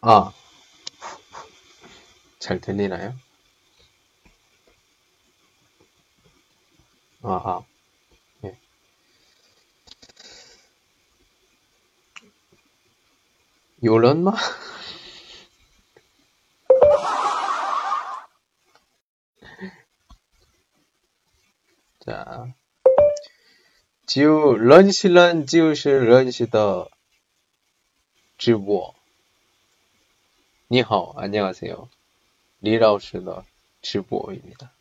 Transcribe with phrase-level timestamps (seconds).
[0.00, 0.32] 아,
[2.38, 3.16] 잘 들리나요?
[7.22, 7.64] 아, 아,
[8.44, 8.56] 예.
[13.82, 14.36] 요런 말?
[22.06, 22.46] 자,
[24.06, 28.97] 지우 런시 런 지우실 런시 더直播。
[30.70, 31.88] 니하오, 안녕하세요.
[32.60, 33.44] 리라우스너
[33.80, 34.72] 주보입니다.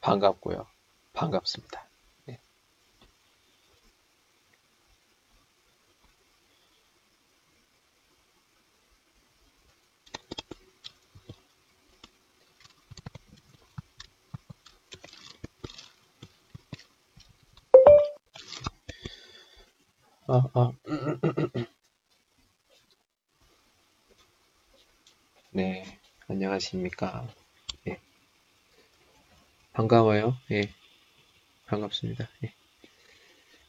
[0.00, 0.66] 반갑고요.
[1.12, 1.86] 반갑습니다.
[2.26, 2.40] 네.
[20.28, 20.72] 아, 아.
[25.56, 25.86] 네,
[26.28, 27.26] 안녕하십니까.
[27.88, 27.98] 예.
[29.72, 30.36] 반가워요.
[30.50, 30.68] 예.
[31.64, 32.28] 반갑습니다.
[32.44, 32.52] 예.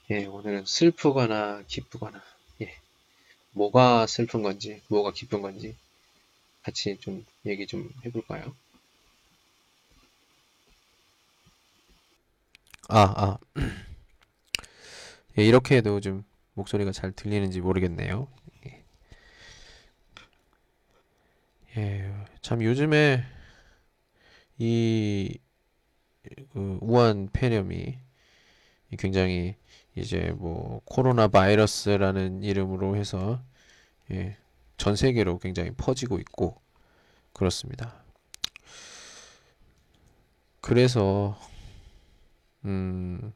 [0.09, 2.21] 예, 오늘은 슬프거나 기쁘거나,
[2.59, 2.75] 예.
[3.51, 5.77] 뭐가 슬픈 건지, 뭐가 기쁜 건지
[6.61, 8.53] 같이 좀 얘기 좀 해볼까요?
[12.89, 13.37] 아, 아.
[15.39, 18.27] 예, 이렇게 해도 좀 목소리가 잘 들리는지 모르겠네요.
[21.77, 23.23] 예, 예참 요즘에
[24.59, 25.39] 이
[26.51, 27.97] 그 우한 폐렴이
[28.97, 29.55] 굉장히
[29.95, 33.41] 이제 뭐 코로나 바이러스라는 이름으로 해서
[34.11, 34.37] 예,
[34.77, 36.61] 전 세계로 굉장히 퍼지고 있고
[37.33, 38.03] 그렇습니다.
[40.61, 41.37] 그래서
[42.65, 43.33] 음,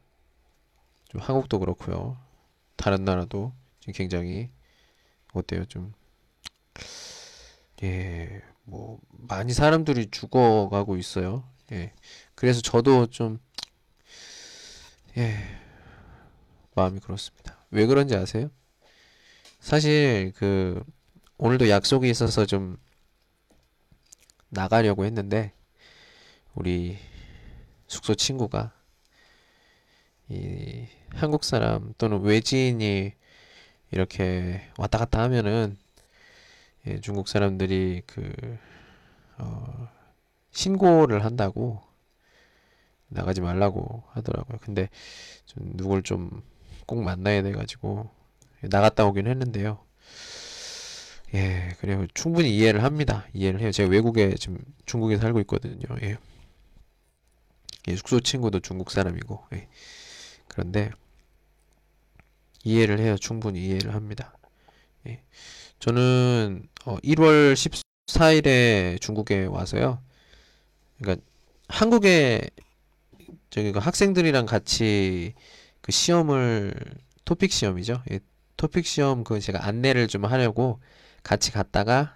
[1.10, 2.18] 좀 한국도 그렇고요.
[2.76, 3.54] 다른 나라도
[3.94, 4.50] 굉장히
[5.34, 5.66] 어때요?
[5.66, 5.94] 좀
[7.84, 11.44] 예, 뭐 많이 사람들이 죽어가고 있어요.
[11.72, 11.94] 예.
[12.36, 13.40] 그래서 저도 좀,
[15.18, 15.38] 예,
[16.76, 17.58] 마음이 그렇습니다.
[17.72, 18.50] 왜 그런지 아세요?
[19.60, 20.84] 사실, 그,
[21.38, 22.78] 오늘도 약속이 있어서 좀
[24.50, 25.54] 나가려고 했는데,
[26.54, 26.98] 우리
[27.88, 28.74] 숙소 친구가,
[30.30, 33.14] 이, 한국 사람 또는 외지인이
[33.92, 35.78] 이렇게 왔다 갔다 하면은,
[36.88, 38.58] 예, 중국 사람들이 그,
[39.38, 39.90] 어,
[40.52, 41.82] 신고를 한다고
[43.08, 44.58] 나가지 말라고 하더라고요.
[44.62, 44.90] 근데
[45.46, 46.44] 좀 누굴 좀
[46.88, 48.10] 꼭 만나야 돼가지고
[48.64, 49.80] 나갔다 오긴 했는데요.
[51.34, 52.06] 예, 그래요.
[52.14, 53.26] 충분히 이해를 합니다.
[53.34, 53.72] 이해를 해요.
[53.72, 55.80] 제가 외국에 지금 중국에 살고 있거든요.
[56.04, 56.18] 예.
[57.88, 59.68] 예, 숙소 친구도 중국 사람이고, 예.
[60.48, 60.92] 그런데
[62.64, 63.18] 이해를 해요.
[63.18, 64.38] 충분히 이해를 합니다.
[65.08, 65.22] 예.
[65.82, 67.56] 저는 어, 1월
[68.08, 70.00] 14일에 중국에 와서요.
[71.00, 71.26] 그러니까
[71.68, 72.42] 한국에
[73.50, 75.34] 저기 그 학생들이랑 같이
[75.82, 76.74] 그 시험을
[77.26, 78.04] 토픽 시험이죠.
[78.12, 78.20] 예,
[78.58, 80.80] 토픽 시험 그 제가 안내를 좀 하려고
[81.24, 82.16] 같이 갔다가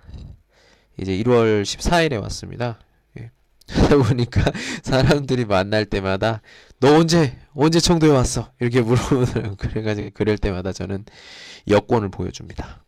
[1.02, 2.80] 이제 1월 14일에 왔습니다.
[3.20, 3.32] 예.
[3.68, 4.44] 하다 보니까
[4.84, 6.44] 사람들이 만날 때마다
[6.80, 8.52] 너 언제 언제 청도에 왔어?
[8.59, 9.56] 이렇게 물어보더라고.
[9.58, 11.03] 그래가지고 그럴 때마다 저는
[11.68, 12.84] 여권을 보여줍니다.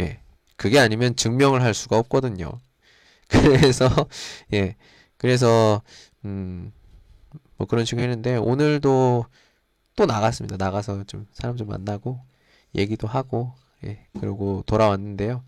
[0.00, 0.20] 예.
[0.56, 2.50] 그게 아니면 증명을 할 수가 없거든요.
[3.28, 3.88] 그래서
[4.52, 4.76] 예
[5.18, 5.82] 그래서
[6.24, 6.72] 음
[7.62, 9.26] 뭐 그런 식으로 했는데 오늘도
[9.94, 10.56] 또 나갔습니다.
[10.56, 12.20] 나가서 좀 사람 좀 만나고
[12.74, 13.54] 얘기도 하고
[13.84, 15.44] 예 그리고 돌아왔는데요.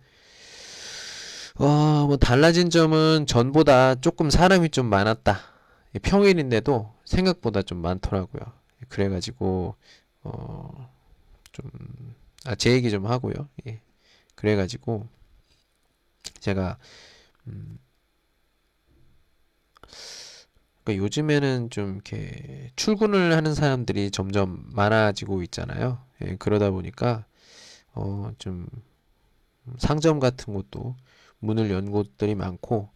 [1.57, 5.39] 어, 뭐 달라진 점은 전보다 조금 사람이 좀 많았다.
[5.95, 8.43] 예, 평일인데도 생각보다 좀 많더라고요.
[8.89, 9.77] 그래가지고
[10.25, 10.91] 어,
[11.53, 11.71] 좀,
[12.45, 13.35] 아, 제 얘기 좀 하고요.
[13.69, 13.81] 예.
[14.37, 15.09] 그래가지고
[16.41, 16.79] 제가
[17.49, 17.79] 음,
[20.85, 25.99] 그러니까 요즘에는 좀 이렇게 출근을 하는 사람들이 점점 많아지고 있잖아요.
[26.23, 27.25] 예, 그러다 보니까
[27.95, 28.67] 어, 좀
[29.79, 30.97] 상점 같은 곳도
[31.41, 32.91] 문을 연 곳들이 많고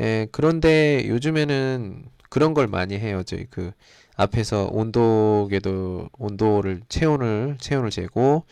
[0.00, 3.22] 예, 그런데 요즘에는 그런 걸 많이 해요.
[3.24, 3.72] 저희 그
[4.16, 8.44] 앞에서 온도계도 온도를 체온을 체온을 재고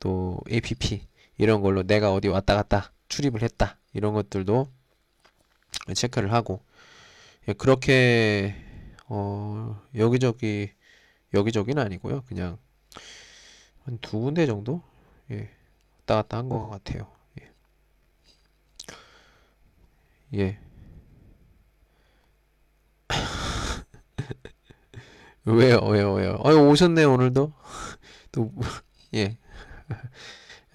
[0.00, 1.02] 또 APP
[1.38, 3.78] 이런 걸로 내가 어디 왔다 갔다 출입을 했다.
[3.92, 4.68] 이런 것들도
[5.94, 6.62] 체크를 하고.
[7.48, 8.54] 예, 그렇게
[9.08, 10.70] 어 여기저기
[11.34, 12.22] 여기저기는 아니고요.
[12.28, 12.58] 그냥
[13.84, 14.82] 한 두 군데 정도?
[15.30, 15.50] 예
[16.00, 17.06] 왔다 갔다 한 것 같아요.
[17.40, 17.50] 예.
[20.34, 20.58] 예.
[25.44, 26.40] 왜요 왜요 왜요?
[26.44, 27.52] 아 오셨네 오늘도?
[28.32, 28.52] 또
[29.14, 29.36] 예.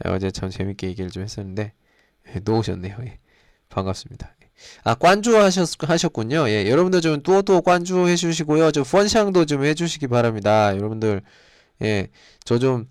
[0.05, 1.73] 어제 참 재밌게 얘기를 좀 했었는데
[2.35, 2.97] 예, 놓으셨네요.
[3.05, 3.19] 예.
[3.69, 4.35] 반갑습니다.
[4.83, 6.47] 아, 관주 하셨, 하셨군요.
[6.49, 8.71] 예, 여러분들 좀 또또 관주 해 주시고요.
[8.71, 10.75] 저 펀샹도 좀 해주시기 바랍니다.
[10.77, 11.21] 여러분들,
[11.81, 12.07] 예,
[12.45, 12.87] 저 좀,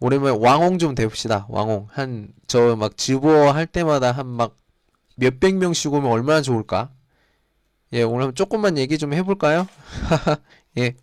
[0.00, 1.46] 오랜만에 왕홍 좀 돼봅시다.
[1.50, 1.86] 왕홍.
[1.90, 4.56] 한, 저 막直播할 때마다 한 막
[5.16, 6.90] 몇백 명씩 오면 얼마나 좋을까?
[7.92, 9.68] 예, 오늘 한번 조금만 얘기 좀 해볼까요?
[10.78, 10.94] 예.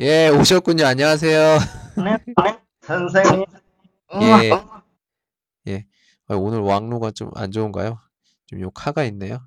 [0.00, 0.84] 예, 오셨군요.
[0.86, 1.58] 안녕하세요.
[1.96, 2.16] 네,
[2.82, 3.44] 선생님.
[4.14, 4.50] 예,
[5.68, 5.86] 예.
[6.28, 7.98] 아, 오늘 왕루가 좀 안 좋은가요?
[8.46, 9.40] 좀 욕화가 있네요.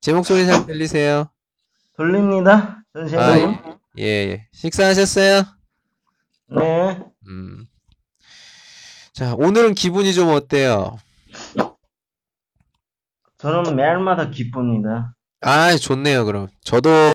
[0.00, 1.30] 제 목소리 잘 들리세요?
[1.96, 3.58] 돌립니다, 아, 선생님.
[3.98, 4.48] 예, 예.
[4.52, 5.42] 식사하셨어요?
[6.56, 7.66] 네, 음.
[9.12, 10.98] 자, 오늘은 기분이 좀 어때요?
[13.38, 15.14] 저는 매일마다 기쁩니다.
[15.40, 16.48] 아, 좋네요, 그럼.
[16.62, 17.12] 저도,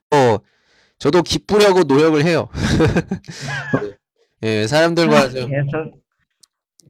[1.00, 2.48] 저도 기쁘려고 노력을 해요.
[4.44, 5.94] 예, 사람들과 좀, 대선,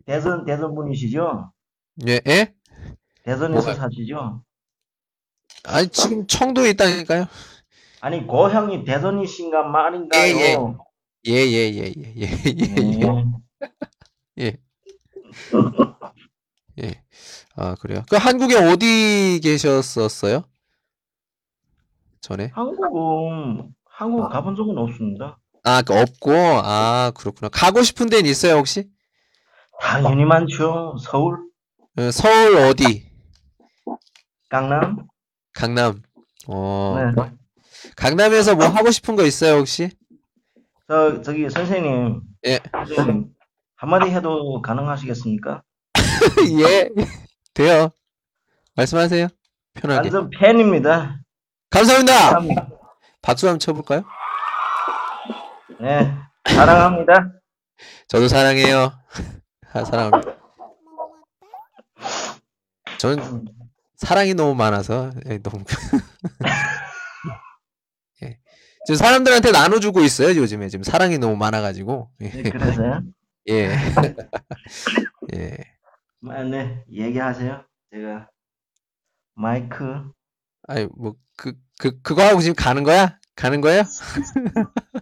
[0.05, 1.51] 대선, 대선 분이시죠?
[2.07, 2.53] 예, 예?
[3.23, 3.75] 대선에서 뭐가요?
[3.75, 4.43] 사시죠?
[5.65, 7.25] 아니, 지금 청도에 있다니까요?
[8.01, 10.77] 아니, 고향이 대선이신가 말인가요?
[11.25, 13.23] 예, 예, 예, 예, 예, 예, 네.
[14.39, 14.57] 예,
[16.79, 17.03] 예.
[17.55, 18.03] 아, 그래요?
[18.09, 20.43] 그 한국에 어디 계셨었어요?
[22.19, 22.51] 전에?
[22.53, 25.39] 한국은, 한국 가본 적은 없습니다.
[25.63, 27.47] 아, 그 없고, 아, 그렇구나.
[27.49, 28.89] 가고 싶은 데는 있어요, 혹시?
[29.83, 30.95] 당연히 많죠.
[30.99, 31.37] 서울,
[31.97, 33.05] 어, 서울 어디?
[34.49, 35.05] 강남.
[35.53, 36.01] 강남.
[36.47, 37.31] 어, 네.
[37.97, 39.89] 강남에서 뭐 하고 싶은 거 있어요, 혹시?
[40.87, 42.21] 저, 저기, 선생님.
[42.47, 42.59] 예.
[42.95, 43.25] 좀
[43.75, 45.61] 한마디 해도 가능하시겠습니까?
[46.61, 46.89] 예,
[47.53, 47.89] 돼요.
[48.75, 49.27] 말씀하세요.
[49.73, 49.99] 편하게.
[50.09, 51.19] 완전 팬입니다.
[51.69, 52.13] 감사합니다.
[52.13, 52.69] 감사합니다.
[53.21, 54.03] 박수 한번 쳐볼까요?
[55.81, 56.13] 네,
[56.47, 57.31] 사랑합니다.
[58.07, 58.93] 저도 사랑해요.
[59.73, 60.37] 아, 사랑합니다.
[62.99, 63.45] 저는
[63.95, 65.63] 사랑이 너무 많아서 예, 너무
[68.23, 68.39] 예.
[68.85, 72.29] 지금 사람들한테 나눠주고 있어요 요즘에 지금 사랑이 너무 많아가지고 예.
[72.29, 73.01] 네, 그래서요.
[73.49, 73.75] 예.
[75.33, 75.57] 예.
[76.29, 77.65] 아, 네, 얘기하세요.
[77.91, 78.29] 제가
[79.33, 80.11] 마이크
[80.67, 83.19] 아니 뭐그그 그거 하고 지금 가는 거야?
[83.35, 83.83] 가는 거예요?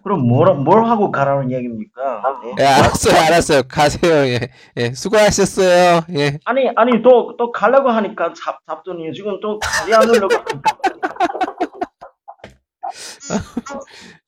[0.02, 2.22] 그럼 뭘, 뭘 하고 가라는 얘기입니까?
[2.44, 2.62] 예?
[2.62, 3.62] 예, 알았어요, 알았어요.
[3.68, 4.12] 가세요.
[4.26, 4.40] 예,
[4.78, 6.02] 예, 수고하셨어요.
[6.16, 10.34] 예, 아니, 아니, 또, 또 가려고 하니까 잡, 잡더니 지금 또 가지 않으려고.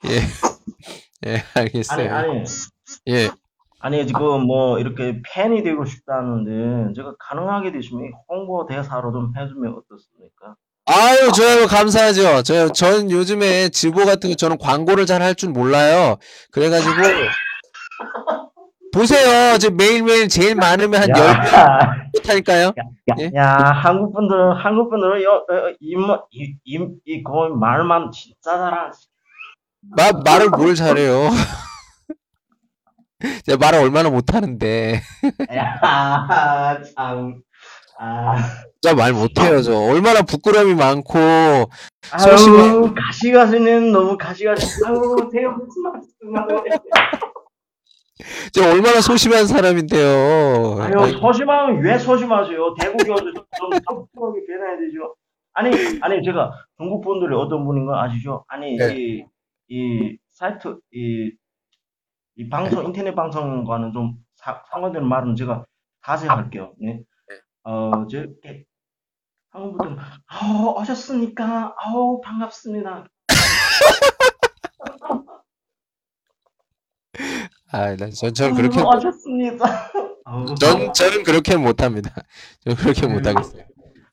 [0.06, 0.20] 예,
[1.26, 2.14] 예, 아니, 알겠어요.
[2.14, 2.44] 아니,
[3.08, 3.30] 예,
[3.80, 10.56] 아니, 지금 뭐 이렇게 팬이 되고 싶다는데 제가 가능하게 되시면 홍보 대사로 좀 해주면 어떻습니까?
[10.86, 12.42] 아유, 저요, 감사하죠.
[12.42, 16.16] 저요, 전 요즘에直播 같은 거 저는 광고를 잘 할 줄 몰라요.
[16.50, 16.92] 그래가지고,
[18.92, 19.56] 보세요.
[19.58, 22.72] 지금 매일매일 제일 많으면 한 10명 야, 못하니까요.
[23.18, 23.30] 예?
[23.34, 28.56] 야, 한국 분들은, 한국 분들은, 여, 어, 이, 뭐, 이, 이, 이, 거의 말만 진짜
[28.58, 28.90] 잘하
[29.96, 31.30] 마, 말을 뭘 잘해요.
[33.46, 35.00] 제가 말을 얼마나 못하는데.
[35.54, 37.40] 야, 참.
[37.98, 38.36] 아,
[38.80, 39.76] 진짜 말 못해요, 저.
[39.78, 41.18] 얼마나 부끄러움이 많고,
[42.18, 42.58] 소심해.
[42.62, 44.66] 아유, 가시가시는 너무 가시가시.
[44.86, 45.16] 아유,
[45.82, 46.60] 말씀을.
[48.52, 50.78] 제가 얼마나 소심한 사람인데요.
[50.80, 52.74] 아유, 소심하면 왜 소심하세요?
[52.80, 53.44] 대국이어도 좀
[53.88, 55.14] 똑똑하게 변해야 되죠.
[55.52, 58.44] 아니, 아니, 제가 중국 분들이 어떤 분인 거 아시죠?
[58.48, 58.96] 아니, 네.
[58.96, 59.24] 이,
[59.68, 61.32] 이 사이트, 이,
[62.36, 65.64] 이 방송, 인터넷 방송과는 좀 사- 상관되는 말은 제가
[66.04, 66.72] 자세히 할게요.
[66.80, 67.00] 네.
[67.64, 68.64] 어, 저, 예.
[69.50, 71.74] 한국 분들은, 아우, 오셨습니까?
[71.78, 73.06] 아우, 반갑습니다.
[77.72, 79.64] 아, 나, 전, 저는 그렇게, 오셨습니다.
[80.60, 82.10] 전, 저는 그렇게 못합니다.
[82.60, 83.64] 저는 그렇게 못하겠어요.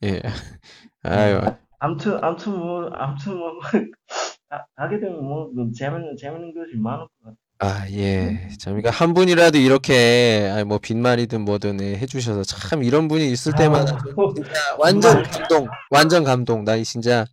[0.04, 0.22] 예.
[1.02, 1.40] 아유,
[1.78, 3.58] 아무튼, 아무튼 뭐, 아무튼 뭐,
[4.48, 7.36] 가, 가게 되면 뭐, 그 재밌는, 재밌는 것이 많을 것 같아요.
[7.62, 8.48] 아, 예.
[8.58, 13.30] 참, 그러니까 한 분이라도 이렇게, 아니, 뭐, 빈말이든 뭐든 예, 해 주셔서 참 이런 분이
[13.30, 13.98] 있을 때마다
[14.34, 16.64] 진짜 완전 감동, 완전 감동.
[16.64, 17.26] 나 진짜, 하,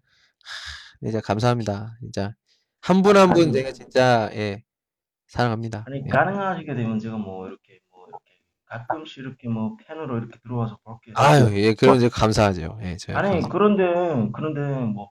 [1.01, 1.97] 진짜 감사합니다.
[1.99, 2.33] 진짜.
[2.81, 4.63] 한분한분 제가 진짜, 예,
[5.27, 5.85] 사랑합니다.
[5.87, 6.09] 아니, 예.
[6.09, 8.23] 가능하시게 되면 제가 뭐, 이렇게, 뭐, 이렇게,
[8.65, 11.15] 가끔씩 이렇게 뭐, 팬으로 이렇게 들어와서 볼게요.
[11.17, 12.77] 아유, 예, 그럼 이제 감사하죠.
[12.83, 15.09] 예, 제가 아니, 감사- 그런데, 그런데 뭐,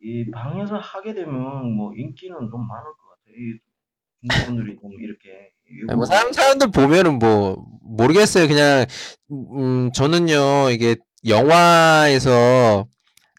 [0.00, 3.34] 이 방에서 하게 되면 뭐, 인기는 좀 많을 것 같아요.
[3.36, 3.58] 이
[4.46, 5.50] 분들이 좀 이렇게.
[5.94, 8.48] 뭐 사람 사람들 보면은 뭐 모르겠어요.
[8.48, 8.86] 그냥
[9.30, 10.96] 음 저는요 이게
[11.26, 12.86] 영화에서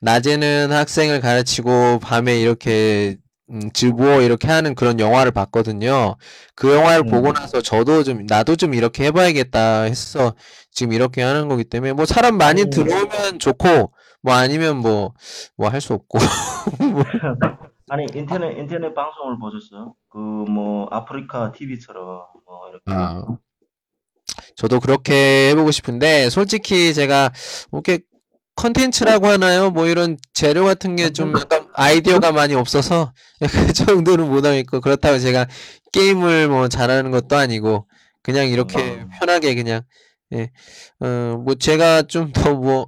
[0.01, 3.17] 낮에는 학생을 가르치고 밤에 이렇게
[3.51, 6.15] 음, 즈보어 이렇게 하는 그런 영화를 봤거든요.
[6.55, 10.35] 그 영화를 보고 음, 나서 저도 좀 나도 좀 이렇게 해봐야겠다 해서
[10.71, 15.13] 지금 이렇게 하는 거기 때문에 뭐 사람 많이 아니, 들어오면 좋고 뭐 아니면 뭐
[15.57, 16.19] 뭐 할 수 없고
[16.91, 17.03] 뭐,
[17.89, 19.95] 아니, 인터넷, 인터넷 방송을 보셨어요?
[20.09, 22.05] 그, 뭐, 아프리카 TV처럼,
[22.45, 22.83] 뭐, 이렇게.
[22.87, 23.23] 아,
[24.55, 27.31] 저도 그렇게 해보고 싶은데 솔직히 제가
[27.71, 28.03] 뭐 이렇게
[28.55, 29.71] 컨텐츠라고 하나요?
[29.71, 35.47] 뭐 이런 재료 같은 게좀 컨텐츠, 약간 아이디어가 많이 없어서 그 정도는 못하겠고 그렇다고 제가
[35.93, 37.87] 게임을 뭐 잘하는 것도 아니고
[38.21, 39.81] 그냥 이렇게 음, 편하게 그냥
[40.33, 40.51] 예,
[40.99, 42.87] 어, 뭐 제가 좀 더 뭐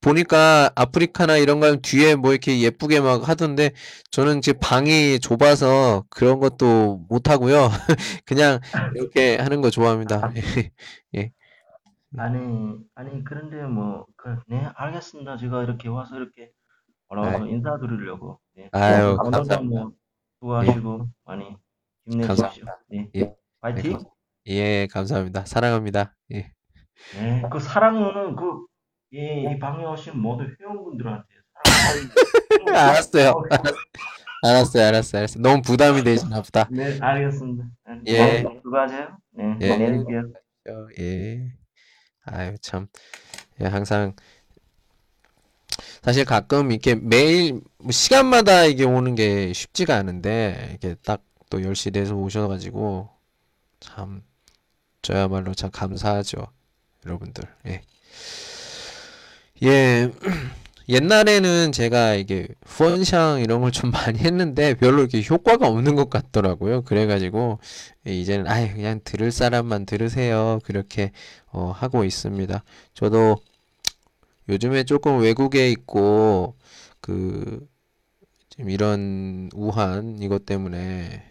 [0.00, 3.72] 보니까 아프리카나 이런 거 뒤에 뭐 이렇게 예쁘게 막 하던데
[4.10, 7.68] 저는 제 방이 좁아서 그런 것도 못 하고요.
[8.24, 8.60] 그냥
[8.94, 10.32] 이렇게 하는 거 좋아합니다.
[11.16, 11.32] 예.
[12.16, 12.38] 아니,
[12.94, 15.36] 아니, 그런데 뭐, 그, 네, 알겠습니다.
[15.36, 16.50] 제가 이렇게 와서 이렇게,
[17.10, 18.40] 아, 뭐라고 인사드리려고.
[18.56, 18.68] 네.
[18.72, 19.60] 아유, 감사합니다.
[19.62, 21.56] 뭐, 예, 수고하시고, 많이
[22.08, 22.64] 힘내십시오.
[22.88, 23.10] 네.
[23.14, 23.26] 예, 네,
[23.60, 23.98] 감, 파이팅!
[24.46, 25.44] 예, 감사합니다.
[25.44, 26.16] 사랑합니다.
[26.32, 26.50] 예.
[27.14, 27.42] 네.
[27.52, 28.66] 그 사랑은 그,
[29.10, 29.18] 이,
[29.50, 31.24] 이 방에 오신 모든 회원분들한테
[32.64, 33.30] 사랑을, 알았어요.
[33.30, 33.42] 어,
[34.46, 35.42] 알았어요, 알았어요, 알았어요.
[35.42, 36.68] 너무 부담이 되시나 보다.
[36.70, 37.64] 네, 알겠습니다.
[38.04, 39.18] 네, 예, 수고하세요.
[39.32, 40.22] 네, 예, 내릴게요.
[40.98, 41.52] 예.
[42.24, 42.86] 아유, 참.
[43.60, 44.14] 예, 항상,
[46.02, 51.92] 사실 가끔 이렇게 매일, 뭐 시간마다 이게 오는 게 쉽지가 않은데, 이게 딱 또 10시
[51.92, 53.08] 돼서 오셔가지고,
[53.80, 54.22] 참,
[55.02, 56.46] 저야말로 참 감사하죠.
[57.06, 57.44] 여러분들.
[57.66, 57.82] 예.
[59.62, 60.10] 예,
[60.88, 66.82] 옛날에는 제가 이게 후원샹 이런 걸 좀 많이 했는데 별로 이렇게 효과가 없는 것 같더라고요.
[66.82, 67.58] 그래가지고
[68.06, 70.60] 예, 이제는 아예 그냥 들을 사람만 들으세요.
[70.64, 71.12] 그렇게
[71.48, 72.62] 어, 하고 있습니다.
[72.94, 73.36] 저도
[74.48, 76.56] 요즘에 조금 외국에 있고
[77.00, 77.66] 그
[78.50, 81.24] 지금 이런 우한 이것 때문에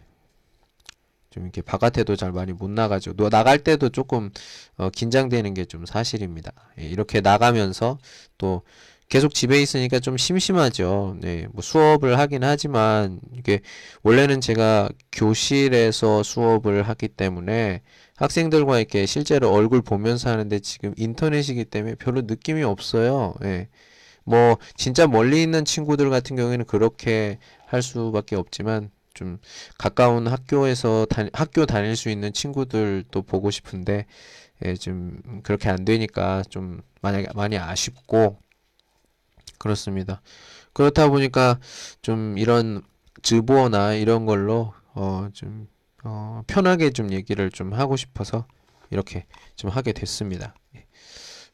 [1.38, 3.14] 좀 이렇게 바깥에도 잘 많이 못 나가죠.
[3.14, 4.32] 너 나갈 때도 조금
[4.78, 6.52] 어, 긴장되는 게 좀 사실입니다.
[6.80, 8.00] 예, 이렇게 나가면서
[8.38, 8.64] 또
[9.10, 11.18] 계속 집에 있으니까 좀 심심하죠.
[11.22, 13.62] 네, 뭐 수업을 하긴 하지만 이게
[14.04, 17.82] 원래는 제가 교실에서 수업을 하기 때문에
[18.16, 23.36] 학생들과 이렇게 실제로 얼굴 보면서 하는데 지금 인터넷이기 때문에 별로 느낌이 없어요.
[23.44, 23.70] 예.
[24.26, 29.40] 뭐 진짜 멀리 있는 친구들 같은 경우에는 그렇게 할 수밖에 없지만 좀
[29.80, 34.06] 가까운 학교에서 다, 학교 다닐 수 있는 친구들도 보고 싶은데
[34.64, 38.40] 예, 좀 그렇게 안 되니까 좀 많이 많이 아쉽고
[39.58, 40.22] 그렇습니다.
[40.74, 41.60] 그렇다 보니까
[42.04, 42.84] 좀 이런
[43.24, 45.68] 즈보어나 이런 걸로 어, 좀
[46.04, 48.46] 어, 편하게 좀 얘기를 좀 하고 싶어서
[48.92, 50.54] 이렇게 좀 하게 됐습니다.
[50.76, 50.86] 예.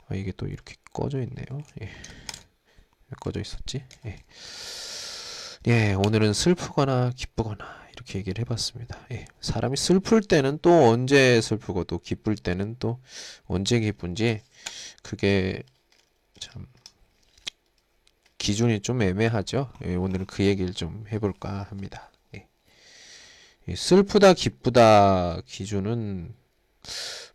[0.10, 1.64] 아, 이게 또 이렇게 꺼져 있네요.
[1.82, 1.86] 예.
[1.86, 3.86] 왜 꺼져 있었지?
[4.06, 4.18] 예.
[5.66, 8.98] 예, 오늘은 슬프거나 기쁘거나 이렇게 얘기를 해봤습니다.
[9.14, 13.00] 예, 사람이 슬플 때는 또 언제 슬프고 또 기쁠 때는 또
[13.46, 14.42] 언제 기쁜지
[15.04, 15.64] 그게
[16.38, 16.68] 참
[18.38, 19.72] 기준이 좀 애매하죠.
[19.86, 22.12] 예, 오늘은 그 얘기를 좀 해볼까 합니다.
[22.36, 22.46] 예.
[23.70, 26.36] 예, 슬프다 기쁘다 기준은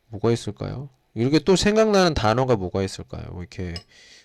[0.09, 0.91] 뭐가 있을까요?
[1.15, 3.25] 이렇게 또 생각나는 단어가 뭐가 있을까요?
[3.31, 3.73] 뭐 이렇게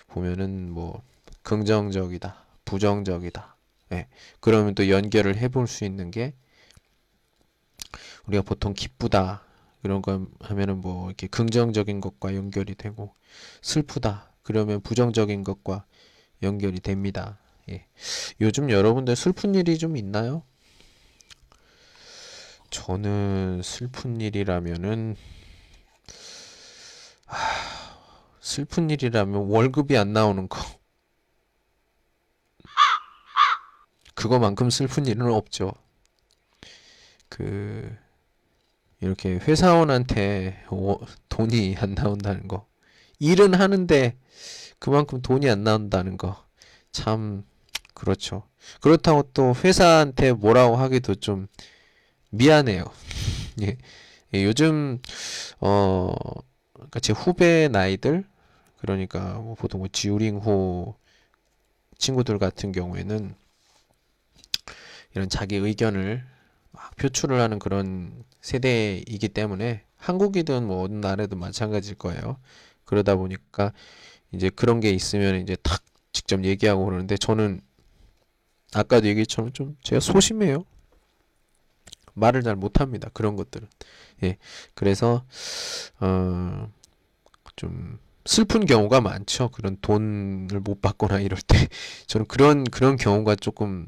[0.08, 1.02] 보면은 뭐
[1.44, 3.53] 긍정적이다, 부정적이다.
[3.94, 4.08] 예.
[4.40, 6.34] 그러면 또 연결을 해볼 수 있는 게
[8.26, 9.44] 우리가 보통 기쁘다
[9.82, 13.14] 그런 거 하면은 뭐 이렇게 긍정적인 것과 연결이 되고
[13.62, 15.86] 슬프다 그러면 부정적인 것과
[16.42, 17.38] 연결이 됩니다.
[17.70, 17.86] 예.
[18.42, 20.44] 요즘 여러분들 슬픈 일이 좀 있나요?
[22.70, 25.16] 저는 슬픈 일이라면은
[28.42, 30.60] 슬픈 일이라면 월급이 안 나오는 거.
[34.24, 35.74] 그거만큼 슬픈 일은 없죠.
[37.30, 37.94] 그
[39.02, 42.66] 이렇게 회사원한테 워- 돈이 안 나온다는 거.
[43.20, 44.18] 일은 하는데
[44.80, 46.46] 그만큼 돈이 안 나온다는 거.
[46.94, 47.44] 참
[47.94, 48.44] 그렇죠.
[48.82, 51.48] 그렇다고 또 회사한테 뭐라고 하기도 좀
[52.32, 52.86] 미안해요.
[53.64, 53.78] 예.
[54.34, 55.02] 예, 요즘
[55.60, 56.14] 어
[56.74, 58.26] 그러니까 제 후배 나이들
[58.80, 60.96] 그러니까 뭐 보통 뭐 지우링호
[61.98, 63.36] 친구들 같은 경우에는
[65.16, 66.24] 이런 자기 의견을
[66.72, 72.38] 막 표출을 하는 그런 세대이기 때문에 한국이든 뭐 어느 나라든 마찬가지일 거예요.
[72.86, 73.72] 그러다 보니까
[74.32, 77.62] 이제 그런 게 있으면 이제 탁 직접 얘기하고 그러는데 저는
[78.74, 80.66] 아까도 얘기했처럼 좀 제가 소심해요.
[82.14, 83.10] 말을 잘 못합니다.
[83.14, 83.68] 그런 것들은.
[84.24, 84.38] 예.
[84.74, 85.24] 그래서
[86.00, 86.72] 어,
[87.56, 89.50] 좀 슬픈 경우가 많죠.
[89.50, 91.68] 그런 돈을 못 받거나 이럴 때
[92.08, 93.88] 저는 그런 그런 경우가 조금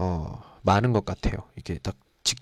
[0.00, 1.44] 어, 많은 것 같아요.
[1.56, 2.38] 이게 딱 직,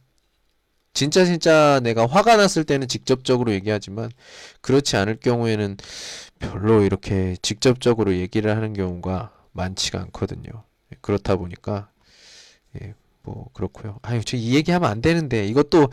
[0.95, 4.11] 진짜 진짜 내가 화가 났을 때는 직접적으로 얘기하지만
[4.61, 5.77] 그렇지 않을 경우에는
[6.41, 10.51] 별로 이렇게 직접적으로 얘기를 하는 경우가 많지가 않거든요.
[11.01, 11.91] 그렇다 보니까
[12.83, 13.99] 예, 뭐 그렇고요.
[14.03, 15.89] 아유, 저 이 얘기하면 안 되는데 이것도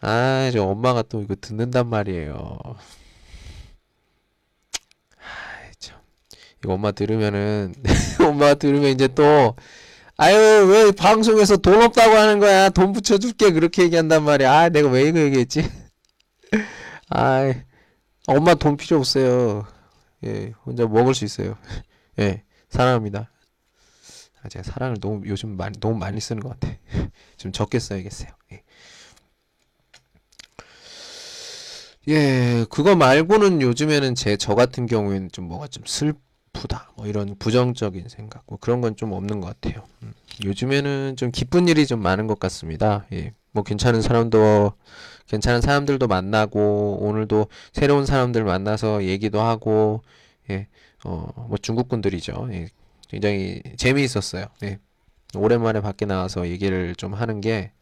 [0.00, 2.58] 아, 저 엄마가 또 이거 듣는단 말이에요.
[5.18, 5.98] 아이, 참.
[6.58, 7.74] 이거 엄마 들으면은
[8.20, 9.54] 엄마가 들으면 이제 또
[10.16, 10.36] 아유,
[10.70, 12.68] 왜 방송에서 돈 없다고 하는 거야?
[12.70, 13.50] 돈 붙여줄게.
[13.52, 14.52] 그렇게 얘기한단 말이야.
[14.52, 15.68] 아, 내가 왜 이거 얘기했지?
[17.08, 17.54] 아이,
[18.26, 19.66] 엄마 돈 필요 없어요.
[20.24, 21.58] 예, 혼자 먹을 수 있어요.
[22.20, 23.30] 예, 사랑합니다.
[24.42, 26.74] 아, 제가 사랑을 너무 요즘 많이, 너무 많이 쓰는 것 같아.
[27.36, 28.30] 좀 적게 써야겠어요.
[28.52, 28.62] 예.
[32.08, 36.14] 예, 그거 말고는 요즘에는 제 저 같은 경우에는 좀 뭐가 좀 슬
[36.54, 36.90] 프다.
[36.96, 38.44] 뭐 이런 부정적인 생각.
[38.46, 39.84] 뭐 그런 건 좀 없는 것 같아요.
[40.02, 43.06] 음, 요즘에는 좀 기쁜 일이 좀 많은 것 같습니다.
[43.12, 43.34] 예.
[43.52, 44.72] 뭐 괜찮은 사람도
[45.28, 50.02] 괜찮은 사람들도 만나고 오늘도 새로운 사람들 만나서 얘기도 하고
[50.50, 50.68] 예.
[51.04, 52.48] 어, 뭐 중국 분들이죠.
[52.52, 52.68] 예.
[53.08, 54.46] 굉장히 재미있었어요.
[54.64, 54.78] 예.
[55.36, 57.72] 오랜만에 밖에 나와서 얘기를 좀 하는 게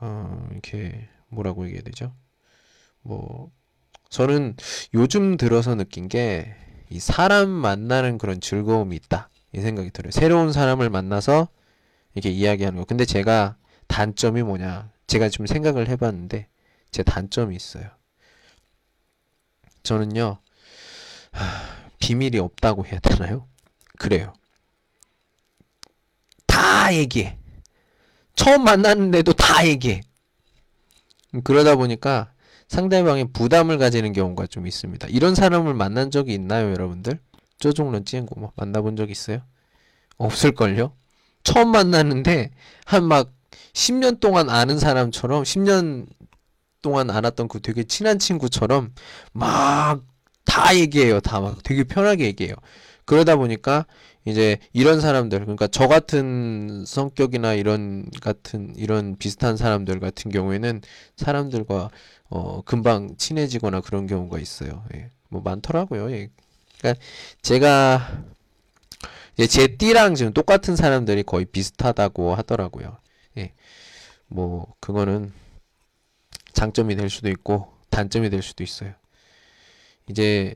[0.00, 2.12] 어, 이렇게 뭐라고 얘기해야 되죠?
[3.02, 3.50] 뭐
[4.10, 4.56] 저는
[4.94, 6.54] 요즘 들어서 느낀 게
[6.92, 9.30] 이 사람 만나는 그런 즐거움이 있다.
[9.54, 10.10] 이 생각이 들어요.
[10.10, 11.48] 새로운 사람을 만나서
[12.14, 12.84] 이렇게 이야기하는 거.
[12.84, 13.56] 근데 제가
[13.86, 14.90] 단점이 뭐냐?
[15.06, 16.48] 제가 좀 생각을 해봤는데
[16.90, 17.88] 제 단점이 있어요.
[19.82, 20.38] 저는요,
[21.32, 21.44] 하,
[21.98, 23.48] 비밀이 없다고 해야 되나요?
[23.98, 24.34] 그래요.
[26.46, 27.38] 다 얘기해.
[28.34, 30.02] 처음 만났는데도 다 얘기해.
[31.42, 32.32] 그러다 보니까
[32.72, 35.08] 상대방이 부담을 가지는 경우가 좀 있습니다.
[35.10, 37.18] 이런 사람을 만난 적이 있나요, 여러분들?
[37.58, 39.42] 쪼종런 찌행고 뭐 만나본 적 있어요?
[40.16, 40.94] 없을걸요?
[41.44, 42.50] 처음 만났는데
[42.86, 43.30] 한 막
[43.74, 46.06] 10년 동안 아는 사람처럼 10년
[46.80, 48.94] 동안 알았던 그 되게 친한 친구처럼
[49.32, 50.00] 막
[50.44, 51.20] 다 얘기해요.
[51.20, 52.54] 다 막 되게 편하게 얘기해요.
[53.04, 53.86] 그러다 보니까
[54.24, 60.80] 이제 이런 사람들 그러니까 저 같은 성격이나 이런 같은 이런 비슷한 사람들 같은 경우에는
[61.16, 61.90] 사람들과
[62.28, 64.84] 어 금방 친해지거나 그런 경우가 있어요.
[64.94, 65.10] 예.
[65.28, 66.10] 뭐 많더라고요.
[66.12, 66.28] 예.
[66.78, 67.02] 그러니까
[67.42, 68.22] 제가
[69.34, 72.98] 이제 제 띠랑 지금 똑같은 사람들이 거의 비슷하다고 하더라고요.
[73.38, 73.52] 예.
[74.28, 75.32] 뭐 그거는
[76.52, 78.92] 장점이 될 수도 있고 단점이 될 수도 있어요.
[80.08, 80.54] 이제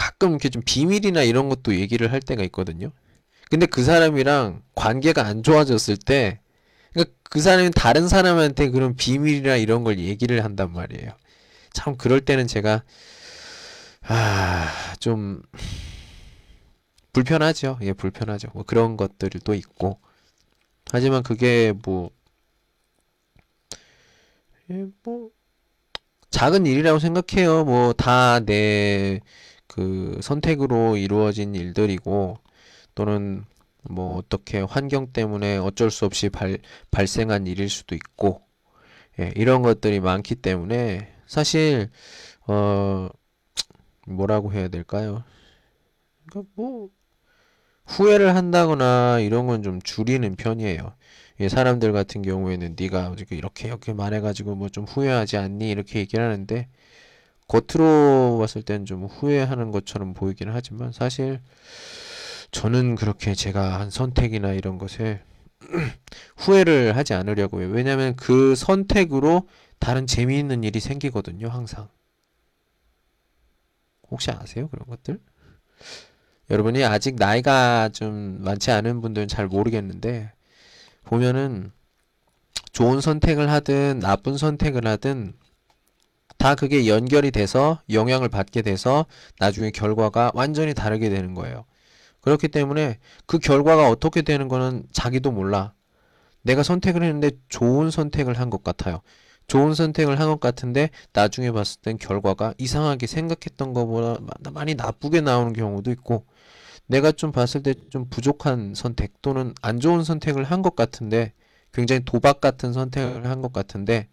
[0.00, 2.90] 가끔 이렇게 좀 비밀이나 이런 것도 얘기를 할 때가 있거든요.
[3.50, 6.40] 근데 그 사람이랑 관계가 안 좋아졌을 때,
[6.94, 11.10] 그러니까 그 사람이 다른 사람한테 그런 비밀이나 이런 걸 얘기를 한단 말이에요.
[11.74, 12.82] 참 그럴 때는 제가
[14.04, 15.42] 아, 좀
[17.12, 17.78] 불편하죠.
[17.82, 18.48] 예, 불편하죠.
[18.54, 20.00] 뭐 그런 것들도 있고.
[20.90, 22.10] 하지만 그게 뭐,
[24.70, 25.28] 예, 뭐,
[26.30, 27.64] 작은 일이라고 생각해요.
[27.64, 29.20] 뭐, 다 내,
[29.70, 32.38] 그, 선택으로 이루어진 일들이고,
[32.96, 33.44] 또는
[33.90, 36.58] 뭐, 어떻게 환경 때문에 어쩔 수 없이 발,
[36.92, 38.42] 발생한 일일 수도 있고,
[39.20, 41.90] 예, 이런 것들이 많기 때문에, 사실,
[42.48, 43.08] 어,
[44.06, 45.24] 뭐라고 해야 될까요?
[46.30, 46.88] 그러니까 뭐,
[47.86, 50.94] 후회를 한다거나 이런 건 좀 줄이는 편이에요.
[51.40, 55.70] 예, 사람들 같은 경우에는 네가 이렇게 이렇게 말해가지고 뭐 좀 후회하지 않니?
[55.70, 56.68] 이렇게 얘기를 하는데
[57.50, 61.40] 겉으로 봤을 땐 좀 후회하는 것처럼 보이기는 하지만 사실
[62.52, 65.20] 저는 그렇게 제가 한 선택이나 이런 것에
[66.38, 67.70] 후회를 하지 않으려고 해요.
[67.72, 69.48] 왜냐면 그 선택으로
[69.80, 71.88] 다른 재미있는 일이 생기거든요, 항상.
[74.10, 74.68] 혹시 아세요?
[74.68, 75.20] 그런 것들?
[76.50, 80.32] 여러분이 아직 나이가 좀 많지 않은 분들은 잘 모르겠는데,
[81.04, 81.72] 보면은
[82.72, 85.34] 좋은 선택을 하든 나쁜 선택을 하든
[86.40, 89.04] 다 그게 연결이 돼서 영향을 받게 돼서
[89.38, 91.66] 나중에 결과가 완전히 다르게 되는 거예요.
[92.22, 95.74] 그렇기 때문에 그 결과가 어떻게 되는 거는 자기도 몰라.
[96.42, 99.02] 내가 선택을 했는데 좋은 선택을 한 것 같아요.
[99.48, 104.16] 좋은 선택을 한 것 같은데 나중에 봤을 땐 결과가 이상하게 생각했던 것보다
[104.52, 106.24] 많이 나쁘게 나오는 경우도 있고
[106.86, 111.34] 내가 좀 봤을 때 좀 부족한 선택 또는 안 좋은 선택을 한 것 같은데
[111.74, 114.08] 굉장히 도박 같은 선택을 한 것 같은데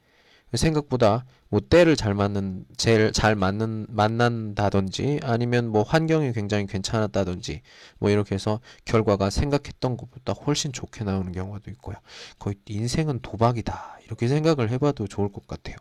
[0.54, 7.62] 생각보다 뭐 때를 잘 맞는 제일 잘 맞는 만난다든지 아니면 뭐 환경이 굉장히 괜찮았다든지
[8.00, 11.96] 뭐 이렇게 해서 결과가 생각했던 것보다 훨씬 좋게 나오는 경우도 있고요.
[12.40, 15.76] 거의 인생은 도박이다 이렇게 생각을 해봐도 좋을 것 같아요.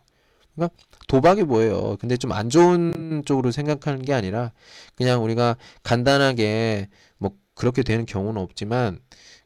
[0.55, 0.74] 그러니까
[1.09, 1.96] 도박이 뭐예요?
[2.00, 4.52] 근데 좀 안 좋은 쪽으로 생각하는 게 아니라
[4.94, 9.00] 그냥 우리가 간단하게 뭐 그렇게 되는 경우는 없지만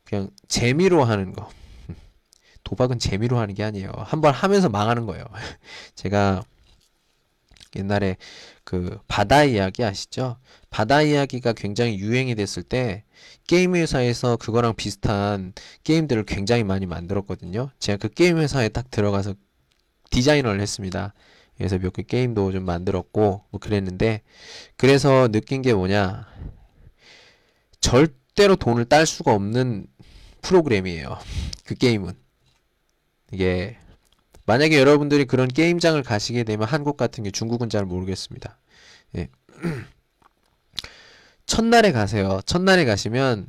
[0.04, 1.48] 그냥 재미로 하는 거.
[2.70, 3.90] 도박은 재미로 하는 게 아니에요.
[3.96, 5.24] 한번 하면서 망하는 거예요.
[5.96, 6.44] 제가
[7.74, 8.16] 옛날에
[8.62, 10.36] 그 바다 이야기 아시죠?
[10.70, 13.02] 바다 이야기가 굉장히 유행이 됐을 때
[13.48, 15.52] 게임 회사에서 그거랑 비슷한
[15.82, 17.70] 게임들을 굉장히 많이 만들었거든요.
[17.80, 19.34] 제가 그 게임 회사에 딱 들어가서
[20.10, 21.12] 디자이너를 했습니다.
[21.56, 24.22] 그래서 몇 개 게임도 좀 만들었고 뭐 그랬는데
[24.76, 26.26] 그래서 느낀 게 뭐냐?
[27.80, 29.86] 절대로 돈을 딸 수가 없는
[30.42, 31.18] 프로그램이에요.
[31.66, 32.29] 그 게임은.
[33.32, 33.76] 이게
[34.46, 38.58] 만약에 여러분들이 그런 게임장을 가시게 되면 한국 같은 게 중국은 잘 모르겠습니다.
[39.16, 39.28] 예.
[41.46, 42.40] 첫날에 가세요.
[42.46, 43.48] 첫날에 가시면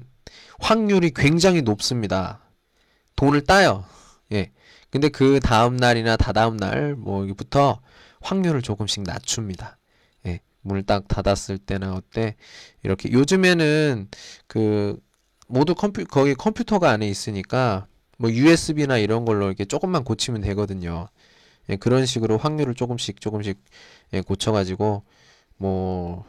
[0.60, 2.41] 확률이 굉장히 높습니다.
[3.15, 3.86] 돈을 따요.
[4.32, 4.52] 예.
[4.89, 7.82] 근데 그 다음 날이나 다다음 날, 뭐, 여기부터
[8.22, 9.78] 확률을 조금씩 낮춥니다.
[10.28, 10.41] 예.
[10.62, 12.36] 문을 딱 닫았을 때나 어때?
[12.84, 13.12] 이렇게.
[13.12, 14.10] 요즘에는
[14.48, 15.00] 그,
[15.48, 17.88] 모두 컴퓨, 거기 컴퓨터가 안에 있으니까
[18.22, 21.10] 뭐 USB나 이런 걸로 이렇게 조금만 고치면 되거든요.
[21.70, 23.60] 예, 그런 식으로 확률을 조금씩 조금씩
[24.14, 25.04] 예, 고쳐가지고
[25.58, 26.26] 뭐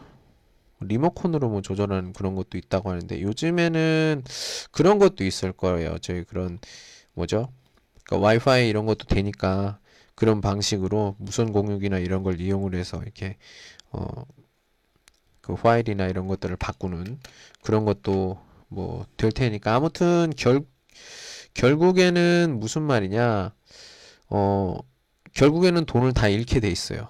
[0.81, 4.25] 리모컨으로 뭐 조절하는 그런 것도 있다고 하는데 요즘에는
[4.73, 5.99] 그런 것도 있을 거예요.
[6.01, 6.59] 저희 그런
[7.15, 7.51] 뭐죠?
[8.05, 9.79] 그러니까 와이파이 이런 것도 되니까
[10.17, 13.37] 그런 방식으로 무선 공유기나 이런 걸 이용을 해서 이렇게
[13.93, 14.25] 어
[15.41, 17.19] 그 파일이나 이런 것들을 바꾸는
[17.63, 20.65] 그런 것도 뭐 될 테니까 아무튼 결
[21.55, 23.55] 결국에는 무슨 말이냐?
[24.29, 24.79] 어,
[25.35, 27.09] 결국에는 돈을 다 잃게 돼 있어요.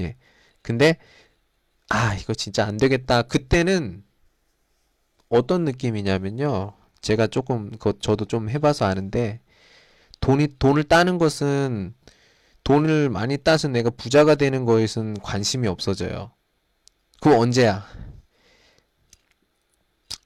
[0.00, 0.16] 예.
[0.62, 0.98] 근데,
[1.88, 3.22] 아, 이거 진짜 안 되겠다.
[3.22, 4.04] 그때는
[5.28, 6.74] 어떤 느낌이냐면요.
[7.00, 9.40] 제가 조금, 그, 저도 좀 해봐서 아는데,
[10.20, 11.94] 돈이, 돈을 따는 것은,
[12.64, 16.32] 돈을 많이 따서 내가 부자가 되는 것은 관심이 없어져요.
[17.20, 17.86] 그거 언제야?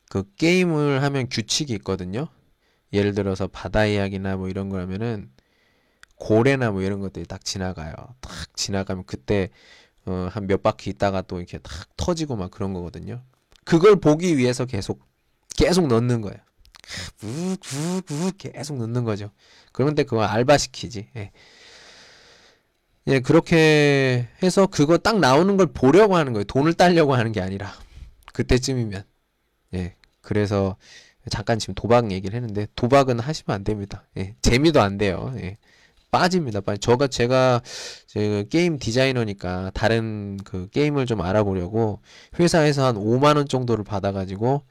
[0.09, 2.29] 그 게임을 하면 규칙이 있거든요.
[2.95, 5.31] 예를 들어서 바다 이야기나 뭐 이런 거 하면은
[6.17, 7.93] 고래나 뭐 이런 것들이 딱 지나가요.
[8.21, 9.51] 딱 지나가면 그때
[10.07, 13.23] 어, 한 몇 바퀴 있다가 또 이렇게 탁 터지고 막 그런 거거든요.
[13.65, 15.03] 그걸 보기 위해서 계속
[15.57, 16.39] 계속 넣는 거예요.
[17.23, 19.31] 우우우 계속 넣는 거죠.
[19.73, 21.09] 그런데 그거 알바 시키지.
[21.17, 21.33] 예.
[23.07, 26.45] 예, 그렇게 해서 그거 딱 나오는 걸 보려고 하는 거예요.
[26.45, 27.73] 돈을 따려고 하는 게 아니라.
[28.33, 29.05] 그때쯤이면.
[29.75, 29.97] 예.
[30.23, 30.77] 그래서
[31.31, 34.05] 잠깐 지금 도박 얘기를 했는데 도박은 하시면 안 됩니다.
[34.19, 35.33] 예, 재미도 안 돼요.
[35.39, 35.57] 예,
[36.11, 36.61] 빠집니다.
[36.61, 36.81] 빠지.
[36.81, 37.63] 저가 제가
[38.07, 42.01] 제가 게임 디자이너니까 다른 그 게임을 좀 알아보려고
[42.39, 44.63] 회사에서 한 5만 원 정도를 받아가지고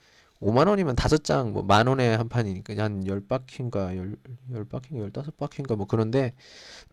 [0.42, 4.16] 5만 원이면 다섯 장, 뭐 만 원에 한 판이니까 한 열 바퀴인가 열,
[4.54, 6.34] 열 바퀴인가 열다섯 바퀴인가 뭐 그런데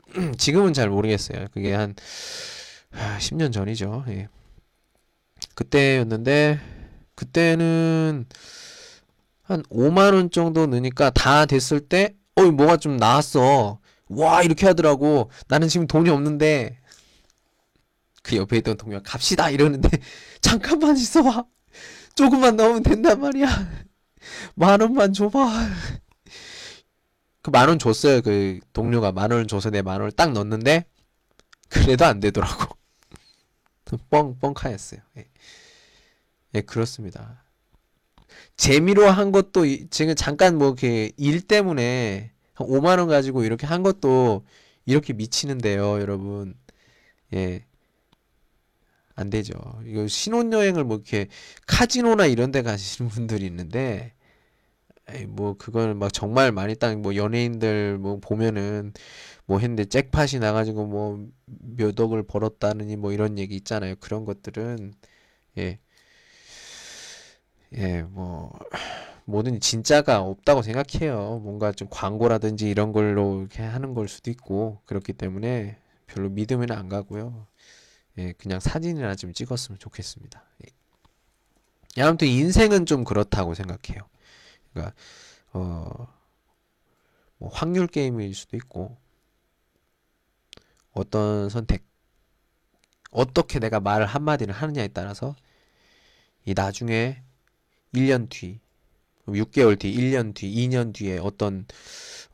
[0.38, 1.46] 지금은 잘 모르겠어요.
[1.52, 1.94] 그게 한
[3.18, 4.04] 10년 전이죠.
[4.08, 4.28] 예.
[5.54, 6.60] 그때였는데
[7.14, 8.26] 그때는
[9.50, 13.80] 한 5만 원 정도 넣으니까 다 됐을 때, 어이, 뭐가 좀 나왔어.
[14.08, 15.30] 와, 이렇게 하더라고.
[15.48, 16.78] 나는 지금 돈이 없는데,
[18.22, 19.50] 그 옆에 있던 동료가 갑시다!
[19.50, 19.88] 이러는데,
[20.40, 21.44] 잠깐만 있어봐.
[22.14, 23.46] 조금만 넣으면 된단 말이야.
[24.54, 25.48] 만 원만 줘봐.
[27.42, 28.20] 그 만 원 줬어요.
[28.22, 30.84] 그 동료가 만원 줘서 내 만 원을 딱 넣었는데,
[31.68, 32.76] 그래도 안 되더라고.
[34.10, 35.00] 뻥, 뻥카였어요.
[35.16, 35.26] 예.
[36.54, 37.42] 예, 그렇습니다.
[38.60, 43.82] 재미로 한 것도 지금 잠깐 뭐 이렇게 일 때문에 한 5만 원 가지고 이렇게 한
[43.82, 44.44] 것도
[44.84, 46.54] 이렇게 미치는데요, 여러분.
[47.34, 47.64] 예.
[49.14, 49.54] 안 되죠.
[49.86, 51.28] 이거 신혼여행을 뭐 이렇게
[51.66, 54.12] 카지노나 이런 데 가시는 분들이 있는데
[55.28, 58.92] 뭐 그걸 막 정말 많이 딴뭐 연예인들 뭐 보면은
[59.46, 63.94] 뭐 했는데 잭팟이 나가지고 뭐 몇 억을 벌었다느니 뭐 이런 얘기 있잖아요.
[64.00, 64.94] 그런 것들은
[65.58, 65.78] 예.
[67.74, 68.58] 예, 뭐,
[69.26, 71.38] 뭐든 진짜가 없다고 생각해요.
[71.38, 76.88] 뭔가 좀 광고라든지 이런 걸로 이렇게 하는 걸 수도 있고, 그렇기 때문에 별로 믿으면 안
[76.88, 77.46] 가고요.
[78.18, 80.44] 예, 그냥 사진이나 좀 찍었으면 좋겠습니다.
[80.66, 82.02] 예.
[82.02, 84.02] 아무튼 인생은 좀 그렇다고 생각해요.
[84.72, 84.94] 그러니까,
[85.52, 86.08] 어,
[87.38, 88.96] 뭐 확률 게임일 수도 있고,
[90.92, 91.84] 어떤 선택,
[93.12, 95.36] 어떻게 내가 말을 한마디를 하느냐에 따라서,
[96.44, 97.22] 이 나중에
[97.94, 98.60] 1년 뒤,
[99.26, 101.66] 6개월 뒤, 1년 뒤, 2년 뒤에 어떤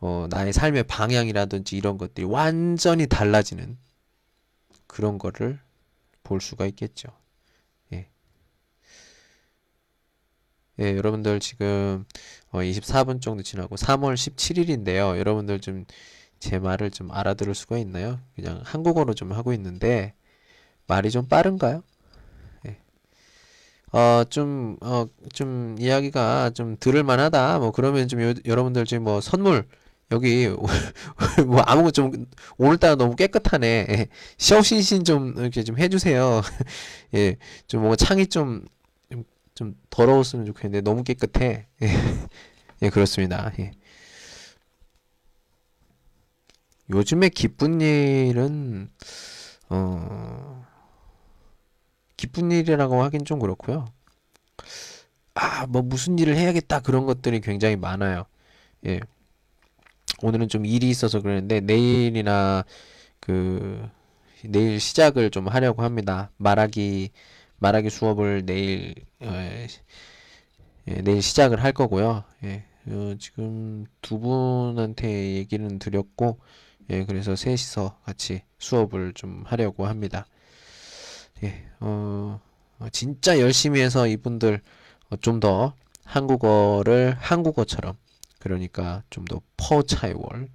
[0.01, 3.79] 어, 나의 삶의 방향이라든지 이런 것들이 완전히 달라지는
[4.87, 5.59] 그런 거를
[6.23, 7.09] 볼 수가 있겠죠.
[7.93, 8.09] 예.
[10.81, 12.05] 예, 여러분들 지금
[12.51, 15.19] 어, 24분 정도 지나고 3월 17일인데요.
[15.19, 15.87] 여러분들 좀
[16.39, 18.21] 제 말을 좀 알아들을 수가 있나요?
[18.35, 20.15] 그냥 한국어로 좀 하고 있는데
[20.87, 21.83] 말이 좀 빠른가요?
[23.97, 27.59] 어, 좀, 어, 좀 이야기가 좀 들을 만하다.
[27.61, 29.67] 뭐 그러면 좀 요- 여러분들 지금 뭐 선물
[30.13, 30.49] 여기
[31.47, 32.27] 뭐 아무것도 좀
[32.59, 33.87] 오늘따라 너무 깨끗하네.
[33.91, 34.07] 예.
[34.39, 36.43] 샤오신신 좀 이렇게 좀 해주세요.
[37.15, 37.37] 예,
[37.69, 38.67] 좀 뭔가 창이 좀,
[39.11, 41.67] 좀, 좀 더러웠으면 좋겠는데 너무 깨끗해.
[41.83, 41.89] 예,
[42.83, 43.51] 예, 그렇습니다.
[43.61, 43.73] 예.
[46.91, 48.89] 요즘에 기쁜 일은
[49.71, 50.65] 어,
[52.17, 53.87] 기쁜 일이라고 하긴 좀 그렇고요.
[55.35, 58.25] 아, 뭐 무슨 일을 해야겠다 그런 것들이 굉장히 많아요.
[58.87, 59.01] 예.
[60.23, 62.65] 오늘은 좀 일이 있어서 그러는데 내일이나
[63.21, 63.87] 그
[64.45, 66.31] 내일 시작을 좀 하려고 합니다.
[66.39, 67.11] 말하기
[67.59, 69.33] 말하기 수업을 내일 어,
[70.89, 72.25] 예, 내일 시작을 할 거고요.
[72.45, 72.65] 예.
[72.87, 76.39] 어, 지금 두 분한테 얘기는 드렸고
[76.91, 80.27] 예, 그래서 셋이서 같이 수업을 좀 하려고 합니다.
[81.43, 82.41] 예, 어,
[82.79, 84.61] 어, 진짜 열심히 해서 이분들
[85.11, 87.97] 어, 좀더 한국어를 한국어처럼
[88.39, 90.49] 그러니까 좀 더 퍼차이월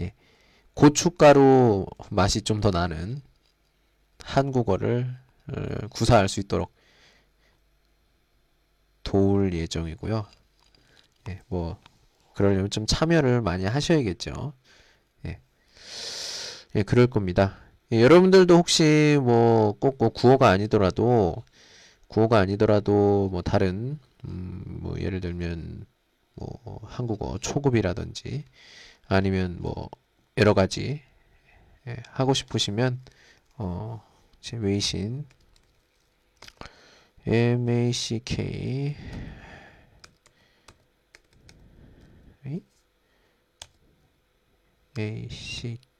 [0.00, 0.14] 예,
[0.74, 3.20] 고춧가루 맛이 좀 더 나는
[4.24, 5.16] 한국어를
[5.48, 6.72] 어, 구사할 수 있도록
[9.02, 10.26] 도울 예정이고요.
[11.28, 11.78] 예, 뭐
[12.34, 14.52] 그러려면 좀 참여를 많이 하셔야겠죠.
[15.26, 15.40] 예,
[16.76, 17.58] 예, 그럴 겁니다.
[17.92, 21.36] 예, 여러분들도 혹시 뭐 꼭 뭐 구어가 아니더라도
[22.08, 25.86] 구어가 아니더라도 뭐 다른 음, 뭐 예를 들면
[26.34, 28.44] 뭐 한국어 초급이라든지
[29.08, 29.90] 아니면 뭐
[30.38, 31.02] 여러 가지
[31.88, 33.00] 예, 하고 싶으시면
[33.58, 34.02] 어,
[34.40, 35.26] 제 웨이신
[37.26, 38.96] MACK
[42.46, 42.62] 에이?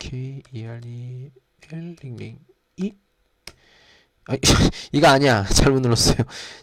[0.03, 2.39] ACKEREL 링링
[2.77, 2.93] 이
[4.29, 4.37] 아,
[4.93, 6.17] 이거 아니야 잘못 눌렀어요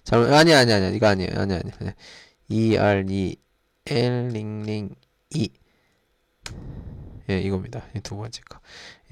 [0.04, 1.94] 잘못 아니야 아니야 아니야 이거 아니야 아니야 아니야
[2.50, 3.38] EREL
[3.86, 4.96] 링링
[5.32, 5.50] 이
[7.30, 7.86] 예, 이겁니다.
[7.96, 8.60] 이두 번째 거.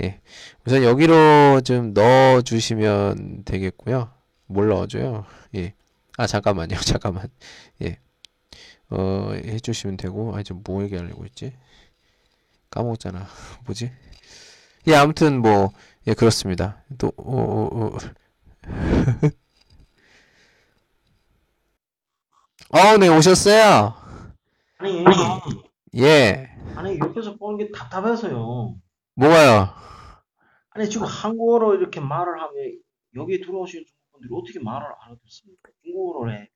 [0.02, 0.21] 예.
[0.65, 4.12] 우선 여기로 좀 넣어 주시면 되겠고요.
[4.47, 5.26] 뭘 넣어 줘요?
[5.56, 5.73] 예.
[6.17, 6.78] 아, 잠깐만요.
[6.82, 7.28] 잠깐만.
[7.84, 8.00] 예.
[8.89, 10.36] 어, 해 주시면 되고.
[10.36, 11.54] 아, 지금 뭐 얘기하려고 했지?
[12.71, 13.28] 까먹었잖아.
[13.65, 13.91] 뭐지?
[14.88, 15.71] 예, 아무튼 뭐,
[16.08, 16.82] 예, 그렇습니다.
[16.97, 17.97] 또, 어, 어, 어.
[22.69, 23.93] 어, 네, 오셨어요.
[24.78, 25.04] 아니,
[25.97, 26.50] 예.
[26.76, 28.76] 아니, 옆에서 보는 게 답답해서요.
[29.15, 29.69] 뭐가요?
[30.69, 32.80] 아니, 지금 한국어로 이렇게 말을 하면
[33.17, 35.69] 여기 들어오신 분들이 어떻게 말을 알아듣습니까?
[35.84, 36.47] 중국어로 해.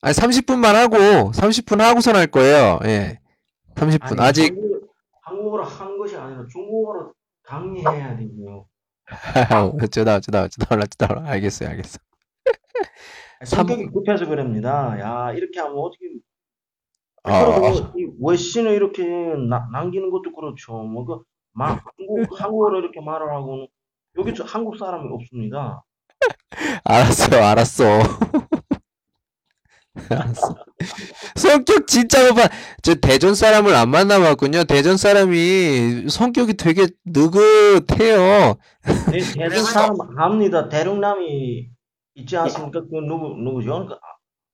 [0.00, 0.96] 아니, 30분만 하고,
[1.30, 2.80] 30분 하고선 할 거예요.
[2.86, 3.20] 예.
[3.76, 4.18] 30분.
[4.18, 7.12] 아니, 아직, 한국, 한국어로 하는 것이 아니라 중국어로
[7.48, 8.66] 강의해야 되고요.
[9.82, 11.98] 어쩌다, 어쩌다, 어쩌다, 어쩌다, 알겠어요, 알겠어.
[13.44, 14.98] 성격이 급해서 그럽니다.
[15.00, 16.06] 야, 이렇게 하면 어떻게,
[17.24, 19.02] 어, 그리고 이 외신을 이렇게
[19.48, 20.82] 나- 남기는 것도 그렇죠.
[20.82, 23.66] 뭐, 그, 마, 한국, 한국어로 이렇게 말을 하고는
[24.18, 25.82] 여기 저 한국 사람이 없습니다.
[26.84, 27.84] 알았어, 알았어.
[31.36, 32.48] 성격 진짜 오빠,
[32.82, 34.64] 저 대전 사람을 안 만나봤군요.
[34.64, 38.56] 대전 사람이 성격이 되게 느긋해요.
[39.10, 40.68] 네, 대륙 사람 압니다.
[40.68, 41.68] 대륙남이
[42.14, 42.80] 있지 않습니까?
[42.82, 43.86] 그 누구 누구죠?
[43.86, 43.98] 그 아-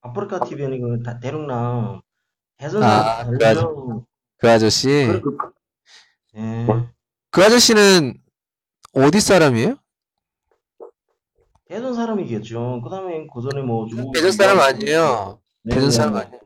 [0.09, 2.01] 아프리카 TV는 그 다- 대륙남
[2.57, 2.87] 대선 아,
[3.23, 4.05] 사람 그 아저-.
[4.37, 4.87] 그 아저씨.
[5.07, 5.37] 그, 그,
[6.37, 6.67] 예,
[7.31, 8.13] 그 아저씨는
[8.93, 9.75] 어디 사람이에요?
[11.67, 12.81] 대선 사람이겠죠.
[12.83, 15.39] 그다음에 그 전에 뭐 중국 대전 사람 아니에요.
[15.63, 15.95] 네, 대전 네.
[15.95, 16.39] 사람 아니에요.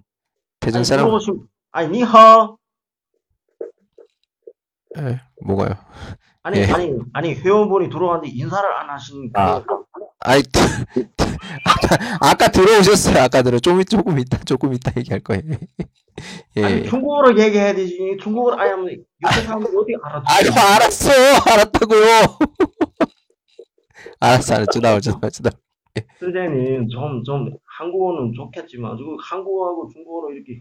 [0.59, 2.55] 대전 아니, 사람, 물어보시면 아니 니하
[4.97, 5.75] 예, 뭐가요?
[6.43, 6.65] 아니 예.
[6.71, 9.65] 아니 아니 회원분이 들어왔는데 인사를 안 하시니까 아.
[10.21, 10.41] 아이,
[11.63, 13.23] 아까, 아까 들어오셨어요.
[13.23, 13.57] 아까 들어.
[13.59, 15.43] 좀, 조금 있다, 조금 있다 얘기할 거예요.
[16.57, 16.63] 예.
[16.63, 18.17] 아니 중국어로 얘기해야 되지.
[18.21, 18.89] 중국어로 아니 하면
[19.23, 19.93] 옆에 사람들이 어떻게
[20.27, 21.09] 아유, 알아듣지?
[21.09, 21.51] 알았어.
[21.53, 22.37] 알았다고요.
[24.19, 24.79] 알았어, 알았어.
[24.79, 25.19] 나오죠, 나오죠.
[25.21, 25.43] 나오죠.
[26.19, 30.59] 선생님 좀 좀 한국어는 좋겠지만 한국어하고 중국어로 이렇게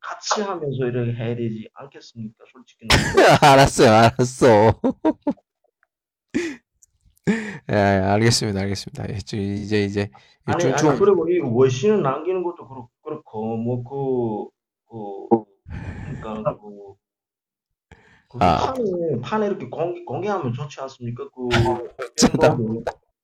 [0.00, 2.44] 같이 하면서 이렇게 해야 되지 않겠습니까?
[2.52, 2.86] 솔직히
[3.42, 4.46] 알았어요, 알았어.
[7.70, 9.08] 예, 알겠습니다, 알겠습니다.
[9.14, 10.10] 예, 저 이제, 이제,
[10.44, 14.50] 아니 좀, 아니 좀, 그리고 이 외신을 남기는 것도 그렇, 그렇고 뭐 그
[14.88, 15.44] 그
[16.20, 16.94] 그러니까 그, 그
[18.39, 18.73] 아.
[18.73, 21.29] 판에 판에 이렇게 공개, 공개하면 좋지 않습니까?
[21.29, 21.49] 그
[22.15, 22.55] 쩐다.
[22.55, 22.83] 그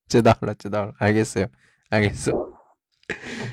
[0.10, 0.94] 저 나올라, 저 나올라.
[1.00, 1.48] 알겠어요.
[1.90, 2.32] 알겠어.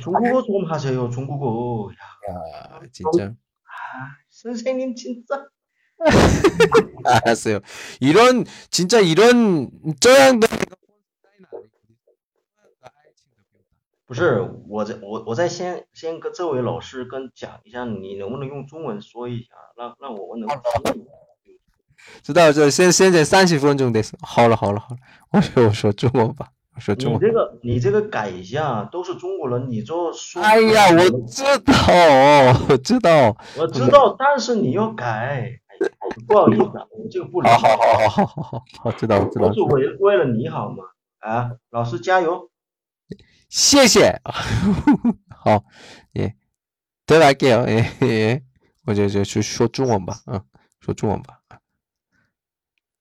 [0.03, 1.09] 중국어 좀 하세요.
[1.09, 1.91] 중국어.
[1.93, 2.35] 야,
[2.71, 3.33] 아, 진짜.
[3.65, 5.47] 아, 선생님 진짜
[7.05, 7.61] 알았어요.
[8.01, 10.47] 이런, 진짜 이런, 쩌양도
[14.07, 21.07] 不是，我在我我在先先跟这位老师跟讲一下，你能不能用中文说一下，让让我们能听懂。
[22.24, 24.98] 知道这先先讲三十分钟得，好了好了好了，
[25.32, 27.22] 我说我说中文吧，我说中文。
[27.22, 30.42] 你这个你这个改一下，都是中国人，你就说。
[30.42, 35.60] 哎呀，我知道，我知道，我知道，但是你要改，
[36.28, 37.54] 不好意思、啊，我这个不理解。
[37.54, 39.48] 好好好好好好好，知道知道。
[39.48, 40.84] 我是为为了你好嘛，
[41.20, 42.50] 啊，老师加油。
[43.48, 44.20] 谢谢，
[45.30, 45.64] 好，
[46.14, 46.36] 耶，
[47.06, 48.44] 再来给，耶耶，
[48.86, 50.42] 我就就去说中文吧，嗯，
[50.80, 51.40] 说中文吧。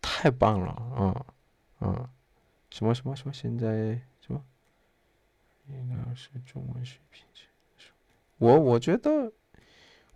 [0.00, 1.24] 太棒了，嗯
[1.80, 2.08] 嗯，
[2.70, 3.66] 什么什么什么，现在
[4.20, 4.42] 什么
[5.68, 7.22] 应该是中文水平，
[8.38, 9.32] 我我觉得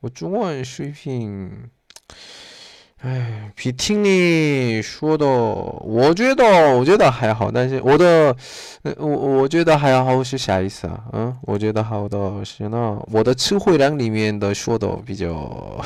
[0.01, 1.71] 我中文水平。
[2.99, 7.51] 哎，比听你说的，我觉得，我觉得还好。
[7.51, 8.35] 但是我的，
[8.97, 11.05] 我我觉得还好是啥意思啊？
[11.13, 15.85] 嗯，我觉得好的是呢，我的词汇量里面的说的比较，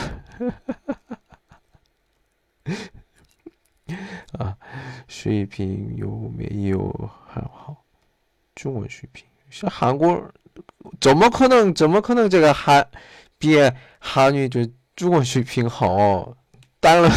[4.38, 4.56] 啊，
[5.08, 6.88] 水平有没有
[7.26, 7.84] 很好？
[8.54, 10.20] 中文水平像韩国，
[11.00, 11.72] 怎么可能？
[11.74, 12.86] 怎么可能这个韩
[13.38, 13.56] 比
[13.98, 16.34] 韩语就中文水平好？
[16.80, 17.10] 当然，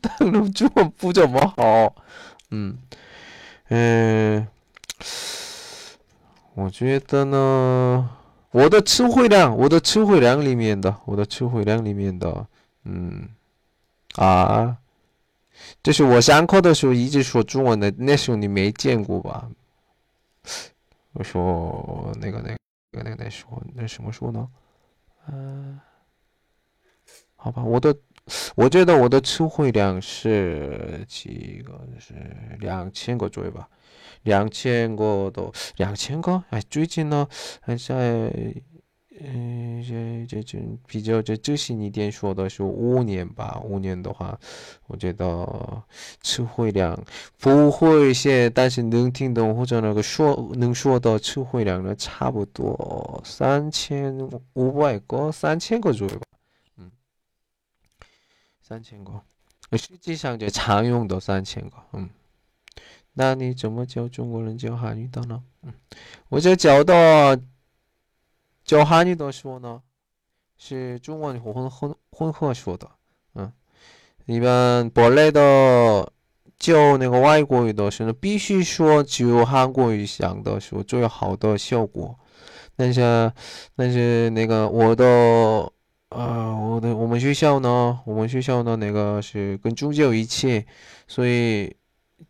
[0.00, 1.94] 当然中文不怎么好。
[2.50, 2.78] 嗯，
[3.68, 4.46] 嗯，
[6.54, 8.10] 我觉得呢，
[8.50, 12.46] 我的词汇量，我的词汇量里面的，我的词汇量里面的，
[12.84, 13.28] 嗯，
[14.14, 14.76] 啊，
[15.82, 19.48] 就是我上课的时候一直说中文的，那时候你没见过吧？
[21.12, 22.56] 我说那个那个
[23.02, 24.48] 那个那说那什么说呢？
[25.28, 25.80] 嗯，
[27.36, 27.96] 好吧，我的。
[28.54, 31.80] 我觉得我的词汇量是几个？
[31.98, 32.12] 是
[32.60, 33.66] 两千个左右吧，
[34.24, 36.44] 两千个都两千个。
[36.50, 37.26] 哎，最近呢，
[37.62, 38.30] 还在，
[39.20, 43.60] 嗯，这这这比较这这些你点说的是五年吧。
[43.64, 44.38] 五年的话，
[44.86, 45.82] 我觉得
[46.20, 46.98] 词汇量
[47.38, 54.16] 不会写，但是能听懂或者那个说能说的词汇量呢，差不多三千
[54.54, 56.22] 五百个，三千个左右吧。
[56.76, 56.90] 嗯
[58.60, 59.22] 三千个，
[59.78, 61.76] 实际上就常用的三千个。
[61.92, 62.10] 嗯，
[63.14, 65.42] 那你怎么教中国人教汉语的呢？
[65.62, 65.72] 嗯，
[66.28, 67.40] 我就教的
[68.68, 69.80] 教汉语的时候呢，
[70.58, 72.86] 是中文混混混合说的。
[73.34, 73.50] 嗯，
[74.26, 76.12] 一般本来的
[76.58, 82.14] 教那个外国语的时候，必须说只有韩国语讲的时候最好的效果。
[82.76, 83.32] 但是，
[83.74, 85.72] 但是那个我的。
[86.10, 90.64] 啊，我的我们学校呢，我们学校呢，那个是跟宗教一起，
[91.06, 91.76] 所以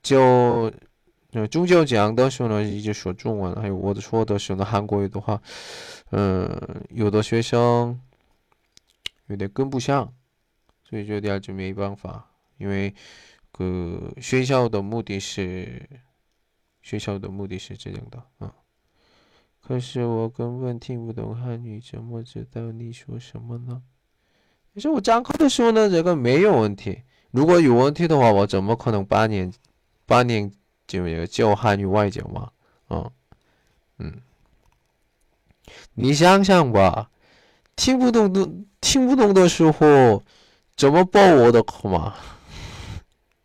[0.02, 0.68] 就
[1.30, 5.40] 那宗教讲的时候呢，一直说中文，还有我的说的时候呢，韩国语的话，
[6.10, 6.48] 嗯，
[6.88, 8.00] 有的学生
[9.26, 10.12] 有点跟不上，
[10.82, 12.94] 所以就这点就没办法，因为
[13.52, 15.86] 个学校的目的是
[16.80, 18.54] 学校的目的是这样的啊。
[19.60, 23.82] 可是我根本听不懂汉语，怎么知道你说什么呢？
[24.72, 27.02] 可是我讲课的时候呢，这个没有问题。
[27.32, 29.52] 如果有问题的话，我怎么可能八年
[30.06, 30.50] 八年
[30.88, 32.50] 就教汉语外教嘛？
[32.88, 33.08] 嗯
[33.98, 34.20] 嗯，
[35.94, 37.10] 你想想吧，
[37.76, 38.48] 听不懂的
[38.80, 40.24] 听不懂的时候，
[40.76, 42.14] 怎么报我的课嘛？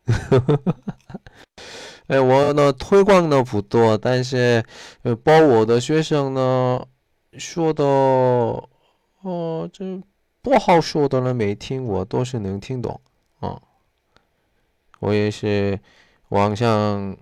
[2.07, 4.63] 哎，我呢推广的不多，但是
[5.03, 6.85] 呃，报我的学生呢
[7.37, 8.69] 说的，哦，
[9.71, 10.01] 这
[10.41, 12.99] 不好说的呢，没听过，都是能听懂
[13.39, 13.59] 啊。
[14.99, 15.79] 我也是
[16.29, 17.17] 网上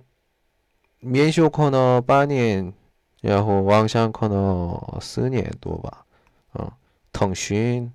[1.01, 2.73] 免修课呢八年，
[3.21, 6.05] 然后网上可能四年多吧，
[6.53, 6.71] 嗯，
[7.11, 7.91] 腾讯，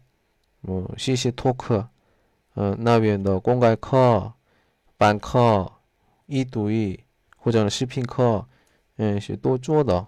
[0.62, 1.88] 嗯，西西托克，
[2.56, 4.32] 嗯，那边的公开课、
[4.96, 5.72] 班课。
[6.28, 7.00] 一对一
[7.36, 8.44] 或者视频课，
[8.96, 10.04] 嗯，是多做的。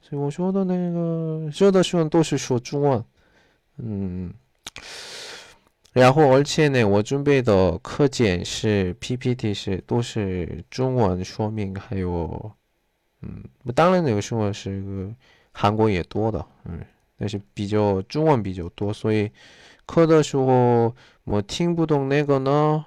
[0.00, 3.04] 所以我说的那个，说的时候都是说中文，
[3.76, 4.32] 嗯。
[5.92, 12.52] 然后而且呢，我准备的课件是 PPT，是都是中文说明，还有，
[13.22, 13.42] 嗯，
[13.74, 15.12] 当然那个时候是
[15.52, 16.80] 韩国也多的，嗯，
[17.18, 19.30] 但是比较中文比较多，所以
[19.84, 22.84] 课的时候我听不懂那个呢，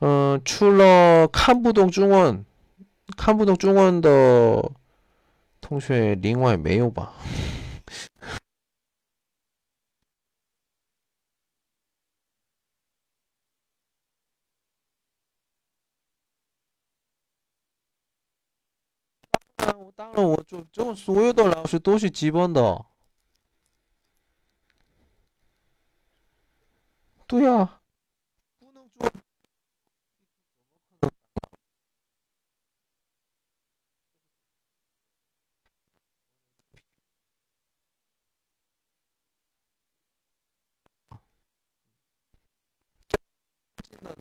[0.00, 2.44] 嗯，除了看不懂中文，
[3.16, 4.72] 看不懂中文的
[5.60, 7.12] 同学，另外没有吧？
[19.76, 22.84] 我当然，我就就所有的老师都是基本的。
[27.26, 27.80] 对呀，
[28.58, 29.10] 不能做。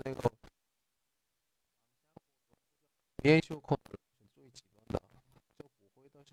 [0.06, 0.32] 那个
[3.22, 3.78] 必修课，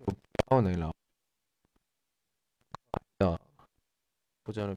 [0.00, 0.12] 就不
[0.50, 0.92] 要那了。
[3.18, 3.40] 的，
[4.42, 4.76] 不讲了。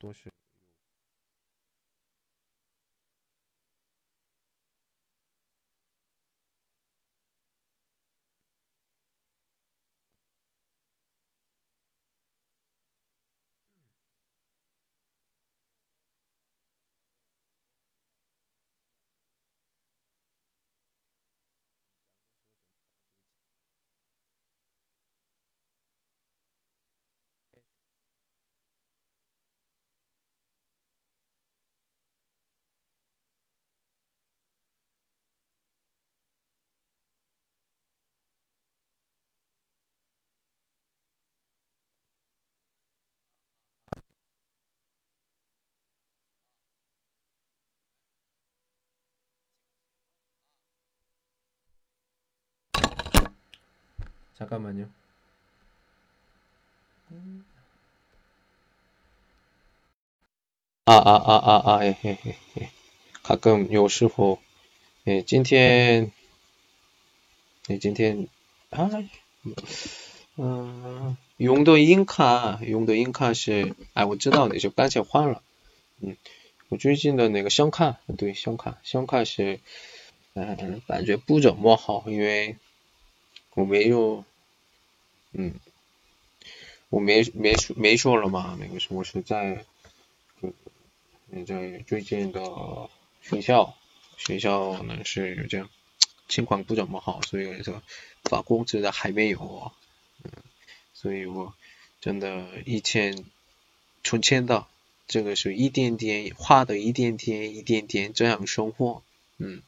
[0.00, 0.37] 上
[54.37, 54.89] 잠깐만요
[60.85, 61.77] 啊啊啊啊啊！
[61.77, 62.69] 哎嘿嘿嘿，
[63.23, 64.39] 가끔有时候，
[65.05, 66.11] 哎，今天，
[67.67, 68.27] 哎，今天
[68.71, 68.89] 啊，
[70.35, 75.41] 嗯，用的银卡，用的银卡是，哎，我知道的，就刚才换了，
[76.01, 76.17] 嗯，
[76.69, 79.59] 我最近的那个信用卡，对，信用卡，信用卡是，
[80.33, 82.57] 嗯，感觉不怎么好，因为。
[83.55, 84.25] 我没有，
[85.32, 85.54] 嗯，
[86.88, 89.64] 我没没说没说了嘛，那个是我是在，
[90.40, 92.42] 嗯，在最近的
[93.22, 93.76] 学校，
[94.16, 95.68] 学校呢是这样，
[96.28, 97.82] 情况不怎么好，所以说
[98.24, 99.72] 发工资的还没有，
[100.24, 100.30] 嗯，
[100.94, 101.54] 所以我
[102.00, 103.24] 真的以前
[104.02, 104.66] 存钱的，
[105.06, 109.02] 这个是一点点花的，一点点一点点这样生活，
[109.36, 109.62] 嗯。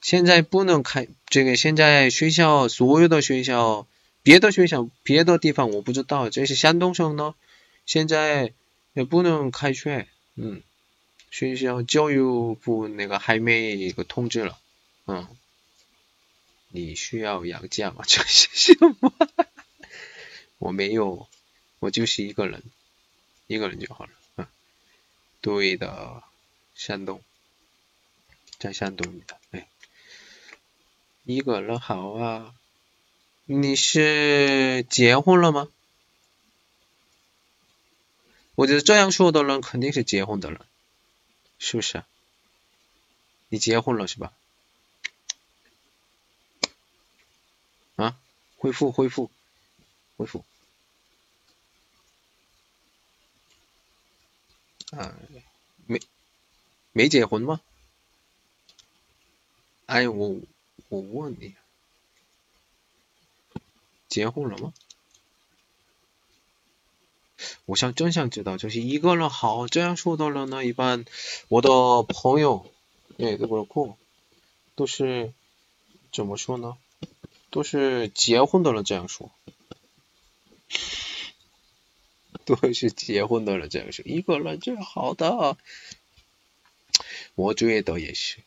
[0.00, 3.86] 现在不能开这个，现在学校所有的学校，
[4.22, 7.34] 别的学校别的地方我不知道，这是山东省呢，
[7.84, 8.52] 现在
[8.94, 10.62] 也不能开学，嗯，
[11.30, 14.58] 学校教育部那个还没一个通知了，
[15.06, 15.26] 嗯，
[16.68, 18.04] 你需要养家吗？
[18.06, 19.12] 这是什么？
[20.58, 21.28] 我没有，
[21.80, 22.62] 我就是一个人，
[23.46, 24.46] 一个人就好了，嗯，
[25.40, 26.22] 对的，
[26.74, 27.20] 山东，
[28.58, 29.66] 在山东的，哎。
[31.30, 32.54] 一个人好啊，
[33.44, 35.68] 你是结婚了吗？
[38.54, 40.58] 我觉得这样说的人肯定是结婚的人，
[41.58, 42.02] 是不是？
[43.50, 44.32] 你结婚了是吧？
[47.96, 48.18] 啊？
[48.56, 49.30] 恢复恢复
[50.16, 50.46] 恢复。
[54.92, 55.14] 啊，
[55.86, 56.00] 没
[56.92, 57.60] 没结婚吗？
[59.84, 60.40] 哎我。
[60.88, 61.54] 我问你，
[64.08, 64.72] 结婚了吗？
[67.66, 71.04] 我想真想知道，就是一个人好这样说的人呢，一般
[71.48, 72.72] 我的朋友，
[73.18, 73.96] 哎，都不酷，
[74.74, 75.32] 都是
[76.12, 76.76] 怎么说呢？
[77.50, 79.30] 都是结婚的人这样说，
[82.44, 85.56] 都是结婚的人这样说，一个人最好的，
[87.34, 88.38] 我觉得也是，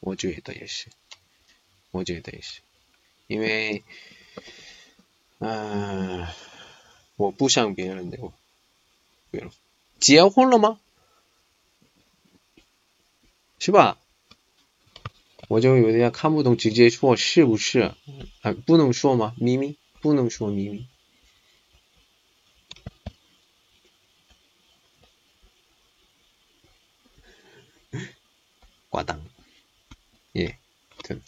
[0.00, 0.88] 我觉得也是。
[1.92, 2.60] 我觉得也是，
[3.28, 3.84] 因为，
[5.38, 6.26] 嗯，
[7.16, 8.32] 我不像别人的，我
[9.30, 9.52] 对了，
[10.00, 10.80] 结婚了吗？
[13.58, 13.98] 是吧？
[15.48, 17.94] 我就有点看不懂，直接说是不是？
[18.40, 19.34] 啊，不能说吗？
[19.38, 20.86] 秘密不能说秘密。
[28.88, 29.22] 挂档，
[30.32, 30.58] 耶，
[31.02, 31.18] 对，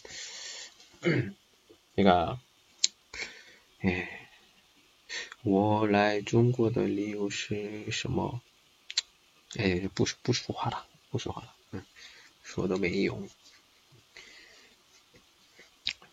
[1.95, 2.39] 那个，
[3.79, 4.27] 哎，
[5.43, 8.41] 我来中国的理由是什么？
[9.57, 11.85] 哎，不不说话了，不说话了，嗯，
[12.43, 13.29] 说的没用。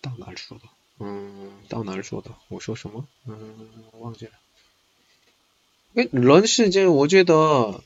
[0.01, 0.65] 到哪儿说的？
[0.99, 2.35] 嗯，到哪儿说的？
[2.49, 3.07] 我说什么？
[3.27, 4.33] 嗯，忘记了。
[5.95, 7.83] 哎，人世间，我觉得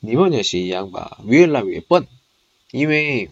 [0.00, 2.06] 你们也是一样吧，越来越笨。
[2.70, 3.30] 因为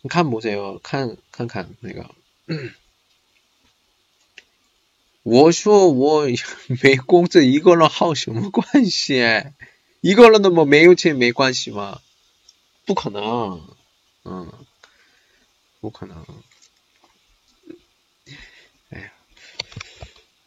[0.00, 2.10] 你看不这个，看看看那个。
[2.46, 2.72] 嗯
[5.22, 6.26] 我说我
[6.82, 9.22] 没工作，一个人好什么关系？
[10.02, 12.00] 一个人那么没有钱没关系吗？
[12.84, 13.76] 不可能，
[14.24, 14.52] 嗯，
[15.80, 16.26] 不可能。
[18.90, 19.12] 哎呀，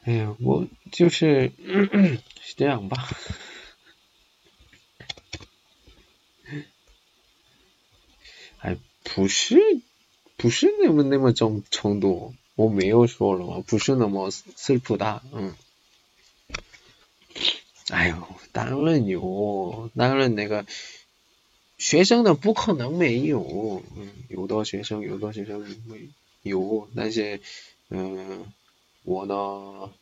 [0.03, 1.53] 哎呀，我就是
[2.43, 3.07] 是这样吧。
[8.59, 9.55] 哎，不是，
[10.36, 13.62] 不是那么那么重程度，我没有说了吗？
[13.66, 15.54] 不是那么슬프다嗯。
[17.88, 18.16] 哎呦，
[18.52, 20.64] 当然有，当然那个
[21.76, 26.08] 学生的不可能没有，嗯，有的学生有的学生没
[26.42, 27.40] 有，但是，
[27.88, 28.46] 嗯，
[29.02, 29.92] 我呢，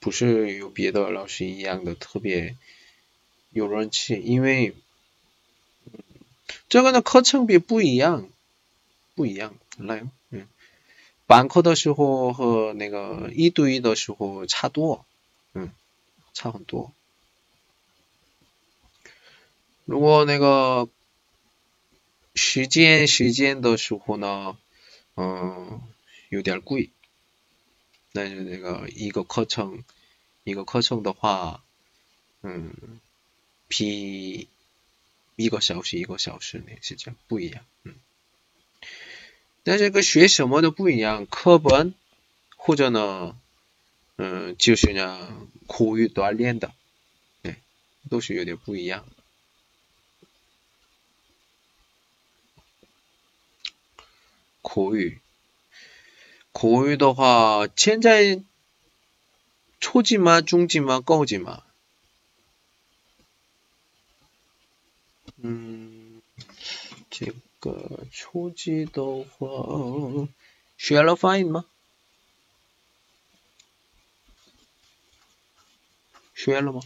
[0.00, 2.56] 不是有别的老师一样的特别
[3.50, 4.74] 有人气，因为。
[6.68, 8.28] 这个呢，课程比不一样，
[9.15, 10.47] 不一样，来，嗯，
[11.27, 15.05] 班课的时候和那个一对一的时候差多，
[15.53, 15.71] 嗯，
[16.33, 16.91] 差很多。
[19.85, 20.89] 如果那个
[22.35, 24.57] 时间时间的时候呢，
[25.15, 25.81] 嗯，
[26.29, 26.89] 有点贵，
[28.13, 29.83] 但是那个一个课程
[30.43, 31.63] 一个课程的话，
[32.41, 32.73] 嗯，
[33.67, 34.47] 比。
[35.37, 37.95] 一个小时一个小时那是这样不一样，嗯，
[39.63, 41.93] 但这个学什么都不一样，课本
[42.57, 43.37] 或者呢，
[44.17, 46.73] 嗯，就是呢口语锻炼的，
[47.41, 47.55] 对，
[48.09, 49.05] 都是有点不一样。
[54.61, 55.19] 口语，
[56.51, 58.41] 口语的话，现在
[59.79, 60.41] 初级吗？
[60.41, 61.01] 中级吗？
[61.01, 61.63] 高级吗？
[65.43, 65.90] 嗯，
[67.61, 70.27] 个初级的话，
[70.77, 71.65] 学了发音吗？
[76.33, 76.81] 学了吗？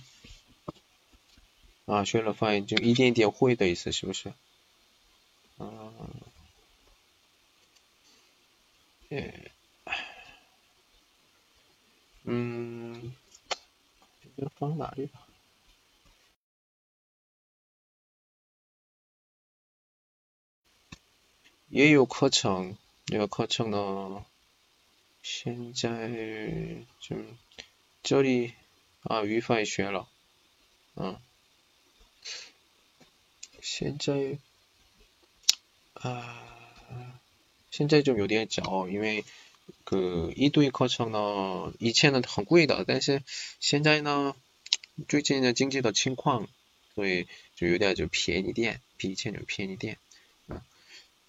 [1.86, 4.34] 啊，学了发音就一点点会的意思，是不是？
[5.58, 5.94] 啊，
[9.10, 9.52] 哎，
[12.24, 13.16] 嗯，
[14.36, 15.25] 这个放哪里吧？
[21.76, 24.26] 也有课程，这个课程呢，
[25.22, 26.08] 现在
[27.02, 27.18] 就
[28.02, 28.54] 这里
[29.04, 30.08] 啊，语法也学了，
[30.96, 31.20] 嗯，
[33.62, 34.38] 现在
[35.96, 36.48] 啊，
[37.72, 39.26] 现在就有点早，因为
[39.84, 43.22] 个一对课程呢，以前呢很贵的，但是
[43.60, 44.34] 现在呢，
[45.10, 46.48] 最近的经济的情况，
[46.94, 49.98] 所以就有点就便宜点，比以前就便宜点。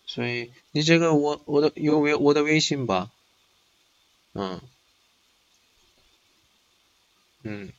[0.06, 3.10] 所以你这个我我的有微我的微信吧，
[4.34, 4.60] 嗯，
[7.42, 7.72] 嗯，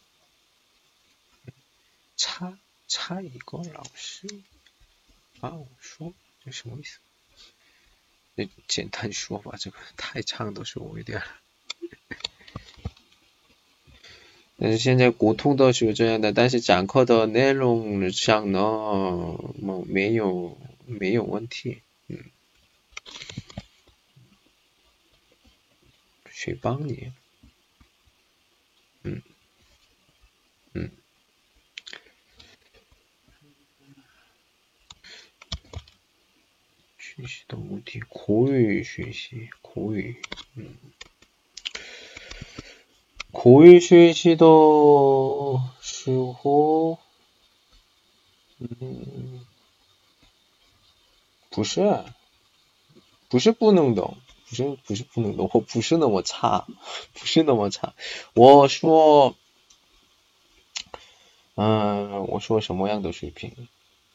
[2.17, 4.27] 差差一个老师
[5.39, 6.13] 啊，我说
[6.43, 6.99] 这什么意思？
[8.35, 11.23] 你简单说吧，这个太长都是我有点。
[14.59, 18.59] 但是现在沟通都是这样的，但是讲课的内容上呢，
[19.55, 21.81] 没没有没有问题。
[26.29, 27.11] 谁帮你？
[29.03, 29.21] 嗯，
[30.73, 30.91] 嗯，
[36.97, 40.15] 学习的目的，口语学习，口语，
[40.55, 40.77] 嗯，
[43.31, 44.45] 口语学习的
[45.81, 46.99] 时候，
[48.59, 49.45] 嗯。
[51.49, 51.81] 不是，
[53.29, 54.17] 不是不能懂，
[54.49, 56.65] 不是不是不能懂，我不是那么差，
[57.13, 57.93] 不是那么差。
[58.33, 59.35] 我说
[61.55, 63.67] 嗯，我说什么样的水平？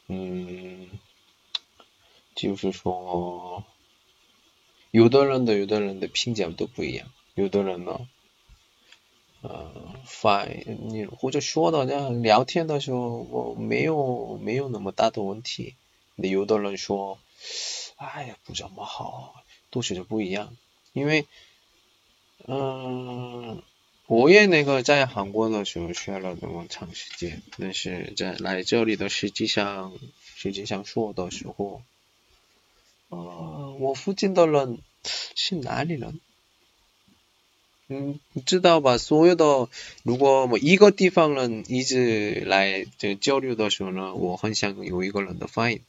[0.07, 0.89] 嗯，
[2.35, 3.63] 就是说，
[4.91, 8.07] 有的人的有的人的评价都不一样，有的人呢，
[9.41, 9.71] 呃，
[10.05, 12.99] 发你或者说的这样聊天的时候，
[13.29, 15.75] 我没有没有那么大的问题，
[16.15, 17.19] 那有的人说，
[17.97, 20.55] 哎呀不怎么好，都是不一样，
[20.93, 21.27] 因为，
[22.47, 23.61] 嗯。
[24.05, 29.93] 我也那个在韩国的时候学了那么长时间，但是在来这里的实际上
[30.35, 31.81] 实际上说的时候，
[33.07, 34.79] 呃，我附近的人
[35.35, 36.19] 是哪里人？
[37.87, 38.97] 嗯，你知道吧？
[38.97, 39.69] 所有的
[40.03, 45.81] 如果我一个地方人一直来这交流的时候呢，我很想有一个人的发音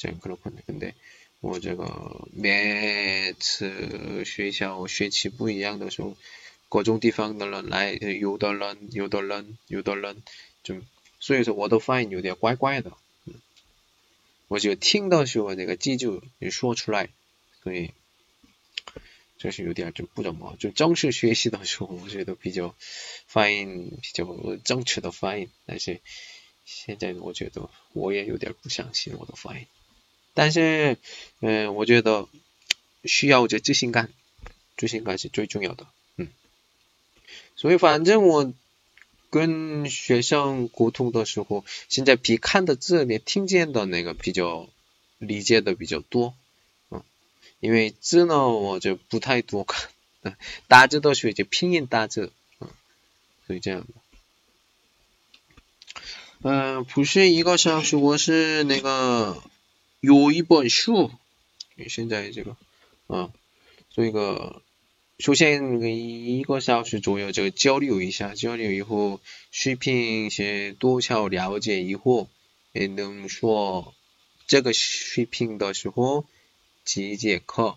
[0.00, 0.94] 这样可能可能근데
[1.40, 6.16] 我这个每次学校学期不一样的时候。
[6.72, 10.22] 各种地方的人来，有的人，有的人，有的人，
[10.62, 10.76] 就
[11.18, 12.92] 所以说我的发音有点怪怪的，
[14.46, 17.08] 我就听到时候那个记住你说出来，
[17.64, 17.90] 所以
[19.36, 22.72] 这是有点就不怎么，就正式学习的时候，我觉得比较
[23.26, 24.24] 发音比较
[24.62, 26.00] 正确的发音，但是
[26.64, 29.66] 现在我觉得我也有点不相信我的发音，
[30.34, 30.96] 但是
[31.40, 32.28] 嗯，我觉得
[33.04, 34.10] 需要这自信感，
[34.76, 35.86] 自信感是最重要的。
[36.16, 36.28] 嗯
[37.56, 38.52] 所以反正我
[39.28, 44.68] 跟学生沟通的时候，现在比看的字，连听见的那个比较
[45.18, 46.34] 理解的比较多，
[46.90, 47.02] 嗯，
[47.60, 49.90] 因为字呢我就不太多看，
[50.68, 52.68] 打字都学就拼音打字，嗯，
[53.46, 53.86] 所以这样。
[56.42, 59.42] 嗯，不是一个小时，我是那个
[60.00, 61.10] 有一本书，
[61.88, 62.56] 现在这个，
[63.08, 63.30] 嗯，
[63.90, 64.62] 做一个。
[65.18, 69.20] 首先一个小时左右就交流一下，交流以后
[69.50, 72.30] 水平先多少了解以后，
[72.72, 73.94] 也能说
[74.46, 76.24] 这个水平的时候
[76.86, 77.76] 几节课，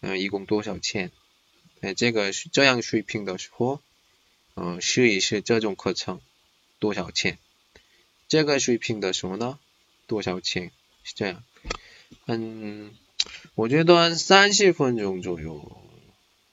[0.00, 1.12] 嗯，一共多少钱？
[1.82, 3.80] 哎，这个是这样水平的时候，
[4.56, 6.20] 嗯，试一试这种课程
[6.80, 7.38] 多少钱？
[8.26, 9.60] 这个水平的时候呢，
[10.08, 10.72] 多少钱？
[11.14, 11.42] 这样，
[12.26, 12.92] 嗯，
[13.54, 15.76] 我觉得三十分钟左右。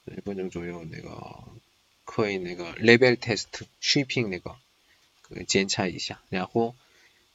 [0.10, 1.44] 十分钟左右那个
[2.06, 3.44] 可以那个 level test
[3.82, 4.56] shipping 那个
[5.46, 6.76] 检查一下，然后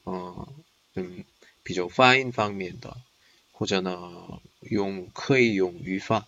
[0.06, 0.48] 嗯
[0.94, 1.24] 嗯
[1.62, 2.96] 比较发音方面的
[3.52, 6.26] 或者呢用可以用语法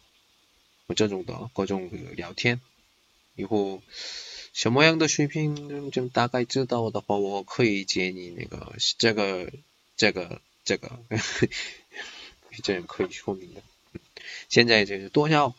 [0.86, 2.60] 我这种的各种聊天，
[3.36, 3.80] 以后
[4.52, 9.50] 什么样的水平就大概知道的话，我可以建议那个这个
[9.96, 10.98] 这个这个。
[12.62, 13.62] 这样可以说明的。
[14.48, 15.56] 现在就是多少，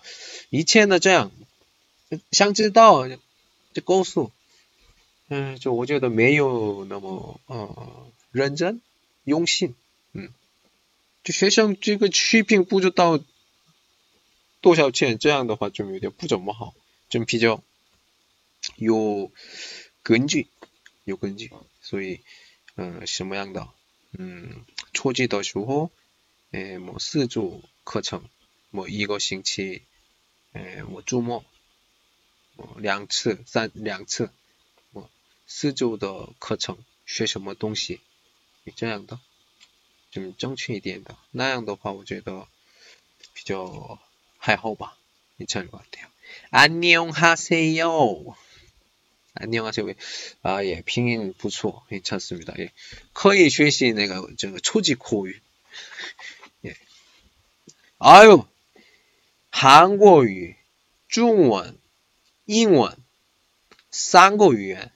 [0.50, 1.30] 以前的这样，
[2.32, 3.08] 想知道
[3.74, 4.32] 就告诉，
[5.28, 8.80] 嗯，就我觉得没有那么呃认真
[9.26, 9.76] 用心，
[10.14, 10.32] 嗯，
[11.26, 13.20] 就学生这个水平不知道
[14.62, 16.74] 多少钱，这样的话就有点不怎么好，
[17.10, 17.62] 就比较
[18.78, 19.30] 有
[20.02, 20.48] 根据，
[21.04, 21.52] 有根据，
[21.82, 22.22] 所以
[22.76, 23.68] 嗯什么样的，
[24.14, 25.91] 嗯初级的时候，
[26.51, 28.29] 诶，某四组课程。
[28.73, 29.83] 么一个星期，
[30.53, 31.45] 呃，我周末，
[32.77, 34.31] 两次、三两次，
[34.93, 35.11] 我
[35.49, 37.99] 四周的课程学什么东西，
[38.77, 39.19] 这样的，
[40.13, 42.47] 좀正确一点的，那样的话，我觉得
[43.33, 43.99] 比较
[44.39, 44.97] 还好吧，
[45.37, 46.07] 괜찮을것같아 요。
[46.53, 48.37] 안녕하세 요，
[49.35, 49.95] 안녕하세 요，
[50.43, 52.73] 啊，也拼音不错，괜찮습니 다， 也
[53.13, 55.41] 可以学习那个这个初级口语，
[56.63, 56.77] 예
[57.99, 58.47] 哎呦。
[59.53, 60.57] 韩国语、
[61.09, 61.77] 中文、
[62.45, 62.97] 英文
[63.91, 64.93] 三个语言，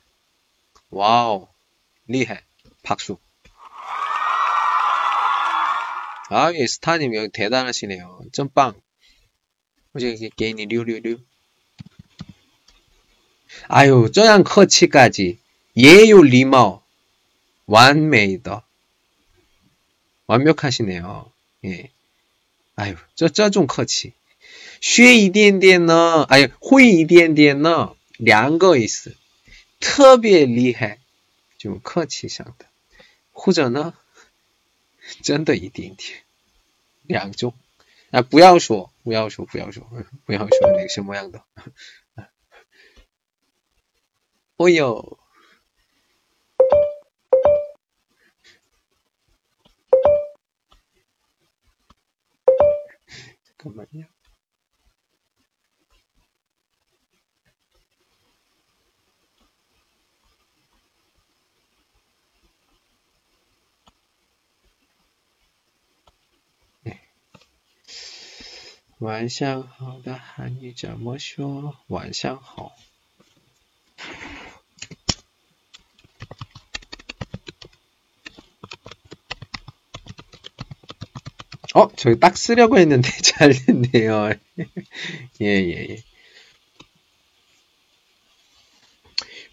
[0.90, 1.48] 哇哦，
[2.06, 2.44] 厉害，
[2.82, 3.18] 박수
[6.30, 8.76] 아， 也是他你们대단하시네 요， 真棒！
[9.90, 11.18] 我就给你六六六。
[13.68, 15.38] 哎呦，这样客气까지
[15.72, 16.82] 也有礼貌，
[17.66, 18.62] 完美的，
[20.26, 21.30] 완벽하시네 요。
[21.62, 21.90] 예，
[22.74, 24.12] 哎呦，这这种客气。
[24.80, 29.16] 学一点点呢，哎，会一点点呢，两个意思，
[29.80, 30.98] 特别厉害，
[31.56, 32.66] 就客气上的，
[33.32, 33.94] 或者呢，
[35.22, 36.18] 真的一点点，
[37.06, 37.54] 两种，
[38.10, 39.88] 啊，不要说，不要说，不要说，
[40.26, 41.42] 不要说那个什么样的，
[44.59, 45.17] 哦哟
[53.55, 54.09] 干嘛呀
[68.97, 71.77] 晚上好的韩语怎么说？
[71.87, 72.75] 晚上好。
[81.79, 84.33] 어, 저기 딱 쓰려고 했는데 잘 됐네요.
[85.41, 86.03] 예, 예, 예.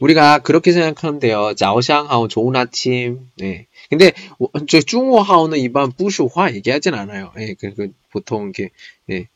[0.01, 1.55] 우리가 그렇게 생각하는데요.
[1.55, 3.31] 자오샹하오 좋은 아침.
[3.37, 3.67] 네.
[3.89, 4.13] 근데
[4.69, 7.33] 저 중호하오는 일반 부슈화 얘기하진 않아요.
[7.39, 8.71] 예, 그, 그 보통 이렇게
[9.11, 9.29] 예,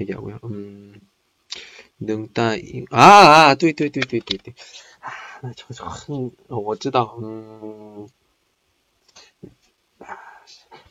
[0.00, 0.40] 얘기하고요.
[0.44, 1.00] 음.
[2.00, 2.56] 능따
[2.90, 3.00] 아,
[3.50, 4.54] 아, 뚜이뚜이뚜이뚜이뚜이.
[5.00, 7.04] 아, 나 저거 저 어쩌다.
[7.22, 8.08] 음.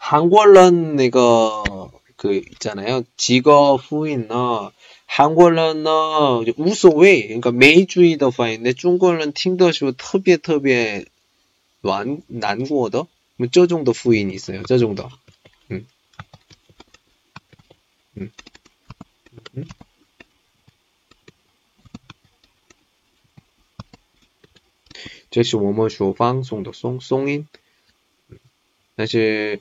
[0.00, 3.02] 한국어는 이거 그 있잖아요.
[3.16, 4.70] 직업 후인 어
[5.06, 11.06] 한국어는 어 우소웨이 그러니까 매주의的发音，那中国人听的时候特别特别
[11.82, 13.06] 难难过的，
[13.36, 14.62] 뭐这种的复音 있어요.
[14.64, 15.08] 这种的.
[15.70, 15.86] 음.
[18.16, 18.30] 음.
[19.56, 19.66] 음.
[25.30, 27.46] 这是我们说放松的松松音，
[28.94, 29.60] 但是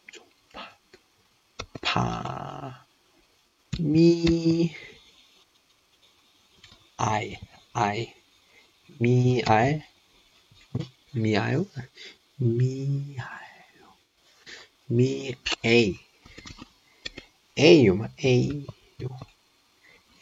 [1.93, 2.85] 파
[3.77, 4.73] 미,
[6.95, 7.35] 아이,
[7.73, 8.13] 아이,
[8.97, 9.85] 미, 알,
[11.13, 11.65] 미아요,
[12.37, 13.17] 미아요,
[14.87, 15.35] 미,
[15.65, 15.99] 에이,
[17.57, 18.65] 에이요, 에이요,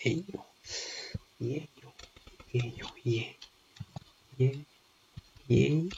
[0.07, 0.45] 에이요,
[1.43, 1.67] 예요,
[2.55, 3.37] 예요, 예,
[4.41, 4.65] 예,
[5.51, 5.89] 예.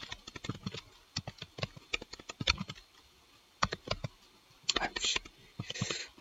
[4.80, 5.20] 아이씨,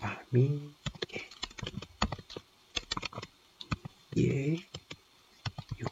[0.03, 0.59] 아, 미,
[4.17, 5.86] 예, 요.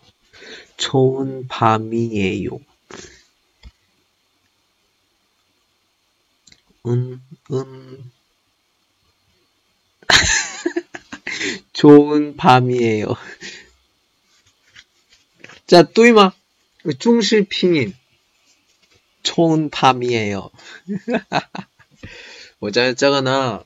[0.78, 2.60] 좋은 밤이에요.
[6.88, 7.22] 은,
[7.52, 8.12] 은.
[11.74, 13.16] 좋은 밤이에요.
[15.68, 16.32] 자, 또이마.
[17.00, 17.96] 중실 핑인.
[19.24, 20.52] 좋은 밤이에요.
[22.64, 23.66] 我在这个呢，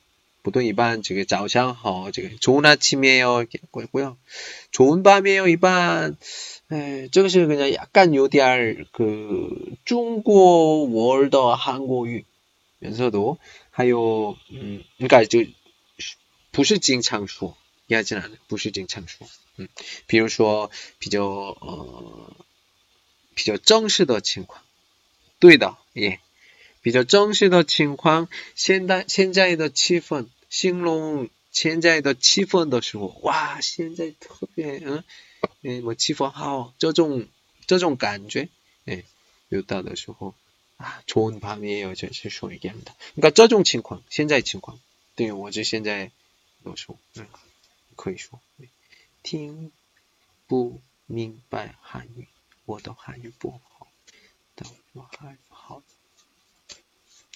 [0.42, 4.16] 보통 일반 저게 早上好 저게 좋은 아침이에요 이렇게 있고요.
[4.70, 6.16] 좋은 밤이에요 일반
[6.72, 9.48] 에, 这个是 그냥 약간 요디알 그
[9.84, 13.38] 중국 월드 한국어면서도
[13.70, 15.38] 하요 음, 그러니까 저
[16.52, 17.56] 不是经常说
[17.88, 18.36] 이해하진 않아요.
[18.48, 19.28] 不是经常说
[19.58, 19.68] 음,
[20.06, 22.30] 比如说比较 어,
[23.34, 24.62] 比较正式的情况
[25.38, 26.20] 对的 예.
[26.82, 35.04] 比较正式的情况，现在现在的气氛，形容现在的气氛的时候，哇，现在特别嗯，
[35.62, 37.26] 哎，我气氛好，这种
[37.66, 38.48] 这种感觉，
[38.84, 39.02] 哎，
[39.48, 40.34] 有到的时候
[40.76, 42.94] 啊，좋은밤이에요就是说一样的。
[43.14, 44.78] 你看这种情况，现在情况，
[45.16, 46.12] 对于我这现在
[46.64, 47.26] 有时候，嗯，
[47.96, 48.40] 可以说
[49.22, 49.72] 听
[50.46, 52.28] 不明白汉语，
[52.64, 53.88] 我的汉语不好，
[54.54, 55.82] 但我还好。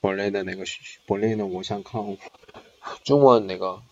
[0.00, 0.64] 本来的那个
[1.06, 2.18] 本来呢，我想看
[3.04, 3.82] 中文那个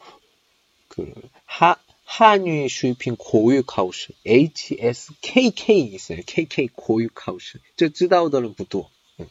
[0.88, 1.12] 그
[1.46, 6.22] 한, 한유 수입인 고유 카우스 HSKK 있어요.
[6.26, 7.60] KK 고유 카우스.
[7.76, 8.90] 这知道的人不多。
[9.18, 9.28] 嗯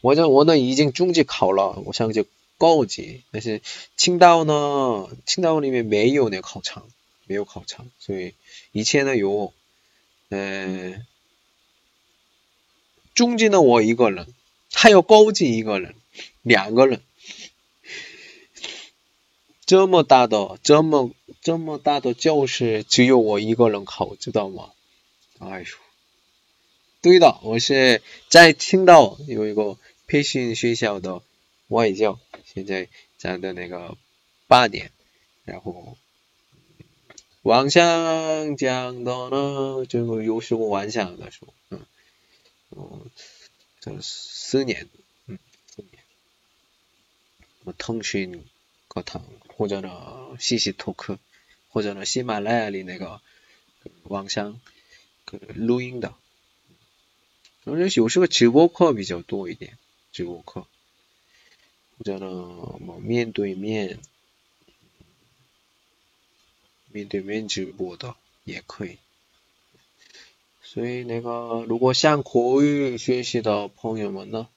[0.00, 2.26] 我这我呢已经中级考了，我想就
[2.58, 3.62] 高级，但是
[3.96, 6.90] 青岛呢，青岛里面没有那个考场，
[7.26, 8.34] 没有考场，所以
[8.72, 9.54] 以前呢有，
[10.28, 11.06] 嗯，
[13.14, 14.26] 中间的我一个人，
[14.73, 15.95] 还要高级一个人，
[16.41, 17.01] 两个人，
[19.65, 21.11] 这么大的，这么
[21.41, 24.71] 这么大的教室，只有我一个人考，知道吗？
[25.39, 25.65] 哎呦，
[27.01, 31.21] 对的，我是在青岛有一个培训学校的。
[31.69, 32.19] 外教
[32.51, 32.87] 现在
[33.19, 33.95] 讲的那个
[34.47, 34.91] 八点，
[35.43, 35.99] 然后
[37.43, 41.85] 妄想讲的呢，就有时候妄想的时候，嗯，
[42.71, 43.11] 嗯，
[43.81, 44.89] 这四年，
[45.27, 46.03] 嗯，四年，
[47.63, 48.45] 么腾讯
[48.87, 49.25] 课堂
[49.55, 51.19] 或者呢西西托克，
[51.69, 53.21] 或者呢喜马拉雅里那个
[54.03, 54.59] 网上
[55.55, 56.15] 录音的，
[57.63, 59.77] 反正有时候直播课比较多一点，
[60.11, 60.67] 直播课。
[61.97, 62.27] 或者呢，
[62.79, 63.99] 么面对面，
[66.87, 68.15] 面对面直播的
[68.45, 68.97] 也可以。
[70.71, 74.47] 所以那个，如果想口语学习的朋友们呢，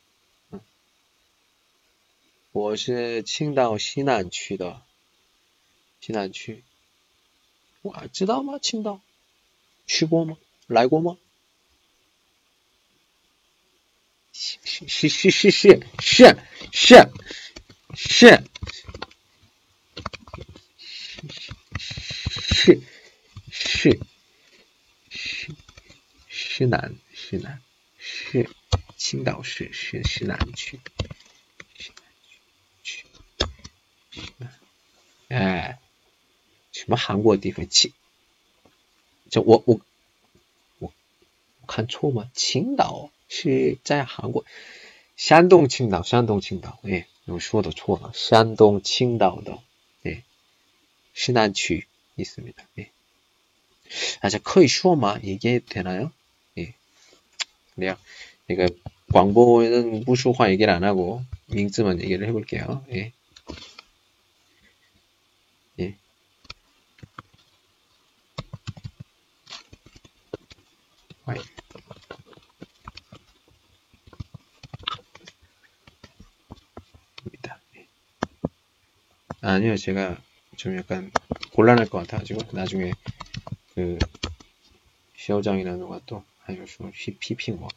[2.53, 4.83] 我是青岛西南区的，
[6.03, 6.65] 西南区，
[7.81, 8.59] 哇，知道吗？
[8.59, 9.01] 青岛，
[9.87, 10.37] 去过吗？
[10.67, 11.17] 来过吗？
[14.35, 16.37] 是是是是是是
[16.73, 17.09] 是
[17.95, 18.45] 是
[22.51, 22.83] 是
[23.51, 23.99] 是是
[26.62, 27.62] 是南是南
[27.98, 28.50] 是
[28.96, 30.80] 青岛市是是南区
[31.76, 32.04] 是南
[32.84, 33.06] 区
[34.12, 34.34] 区
[35.30, 35.80] 哎，
[36.72, 37.92] 什么韩国地方青？
[39.30, 39.82] 这我我
[40.80, 40.94] 我
[41.68, 42.30] 看错吗？
[42.34, 43.12] 青岛。
[43.30, 44.46] 是在韩国
[45.18, 49.60] 山东青岛，山东青岛，哎，我说的错了，山东青岛的，
[50.04, 50.24] 哎，
[51.14, 52.90] 西南区있습니 다， 哎，
[54.22, 55.20] 啊，这可以说吗？
[55.22, 56.12] 얘기해도되나 요？
[57.81, 58.81] 哎，그래요그러니까
[59.13, 63.13] 광고는무수화얘기를 안 하고명字만얘기를 해볼게 요， 예，
[65.79, 65.99] 예，
[77.77, 77.89] 예.
[79.43, 80.17] 아니요, 제가
[80.57, 81.11] 좀 약간
[81.53, 82.95] 곤란할 것 같아가지고 나중에
[83.75, 83.99] 그
[85.17, 86.23] 시어장이나 누가 또
[86.57, 87.69] 有时候去批评我。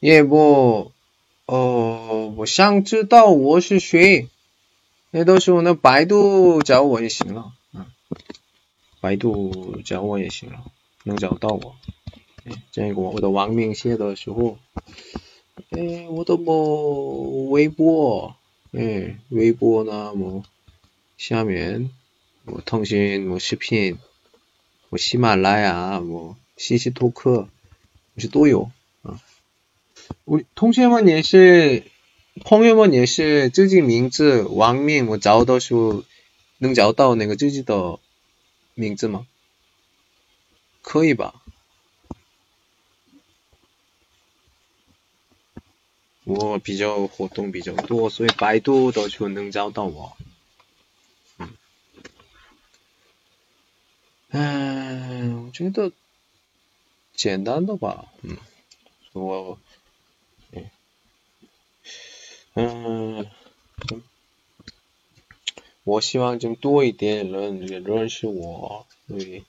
[0.00, 0.92] 也不，
[1.46, 4.28] 哦，我想知道我是谁。
[5.10, 7.86] 那到时候那百度找我也行了，嗯，
[9.00, 10.64] 百度找我也行了，
[11.04, 11.76] 能找到我。
[12.44, 14.58] 哎，这个我的网名写的时候。
[15.70, 18.36] 哎，我的么微博，
[18.72, 20.44] 哎，微博呢么
[21.16, 21.90] 下面
[22.44, 23.98] 我腾讯我视频，
[24.90, 27.48] 我喜马拉雅我信息托克，
[28.16, 28.70] 这都有
[29.02, 29.20] 啊。
[30.24, 31.84] 我同学们也是，
[32.44, 36.04] 朋友们也是自己名字网名我找到时候
[36.58, 37.98] 能找到那个自己的。
[38.76, 39.24] 名字吗？
[40.82, 41.44] 可以吧？
[46.24, 50.16] 我比较活动比较多，所以百度的就能找到我。
[51.38, 51.50] 嗯，
[54.30, 55.92] 嗯，我觉得
[57.14, 58.06] 简单的吧。
[58.22, 58.36] 嗯，
[59.12, 59.58] 我，
[60.52, 60.70] 嗯。
[62.54, 63.26] 嗯
[65.84, 69.44] 我希望就多一点人也认识我，所以，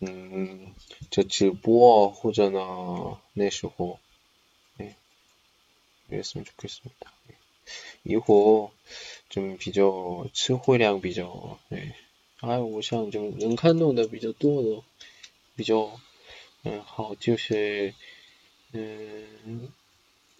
[0.00, 0.74] 嗯，
[1.10, 3.98] 就直播或者呢，那时候，
[6.12, 7.06] 也是就可以什么的，
[8.02, 8.72] 以后
[9.28, 11.96] 就比较词汇量比较，哎，
[12.36, 14.82] 还有我想就能看懂的比较多的，
[15.56, 16.00] 比较，
[16.62, 17.94] 嗯，好，就是，
[18.72, 19.72] 嗯，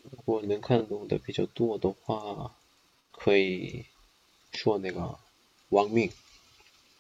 [0.03, 2.55] 如果能看懂的比较多的话，
[3.11, 3.87] 可以。
[4.55, 5.19] 说那个
[5.71, 6.13] 王明，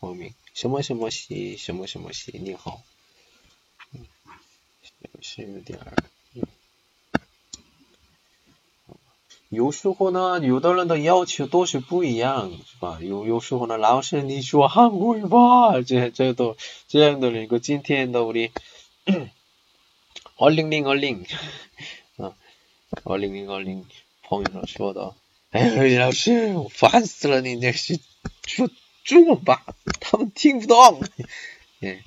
[0.00, 2.82] 王明什么什么西什么什么西，你好，
[5.20, 5.94] 是有点儿，
[9.52, 12.98] 有时候呢，有的人的要求都是不一样，是吧？
[13.02, 16.56] 有有时候呢，老师你说韩国语吧，这这都
[16.88, 18.50] 这样的一个今天的우리
[20.38, 21.26] 二零零二零，
[22.16, 22.32] 啊，
[23.04, 23.84] 二零零二零
[24.22, 25.14] 朋友说的。
[25.50, 27.42] 哎，老师，我烦死了！
[27.42, 28.00] 你那是
[28.46, 28.70] 说
[29.04, 29.66] 中文吧，
[30.00, 31.02] 他们听不懂。
[31.82, 32.02] 哎，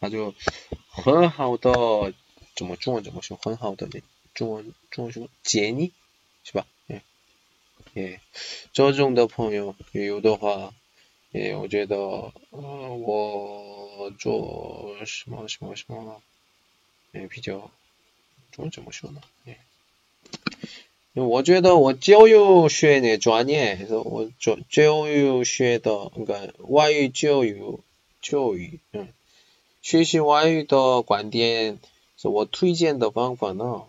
[0.00, 0.34] 那就
[0.88, 2.12] 很好的，
[2.56, 3.38] 怎么中文怎么说？
[3.40, 4.00] 很好的那
[4.34, 5.92] 中文中文什么建议
[6.42, 6.66] 是吧？
[7.94, 8.20] 诶，
[8.72, 10.72] 这种的朋友有的话，
[11.32, 11.96] 诶，我觉得
[12.50, 16.22] 呃我做什么什么什么，
[17.12, 17.70] 诶比较
[18.52, 19.20] 怎么怎么说呢？
[19.46, 19.56] 哎。
[21.14, 27.60] 我觉得我教育学的专业，我教教育学的那个外语教育
[28.22, 29.08] 教育，嗯，
[29.82, 31.78] 学习外语的观点，
[32.16, 33.82] 是我推荐的方法呢，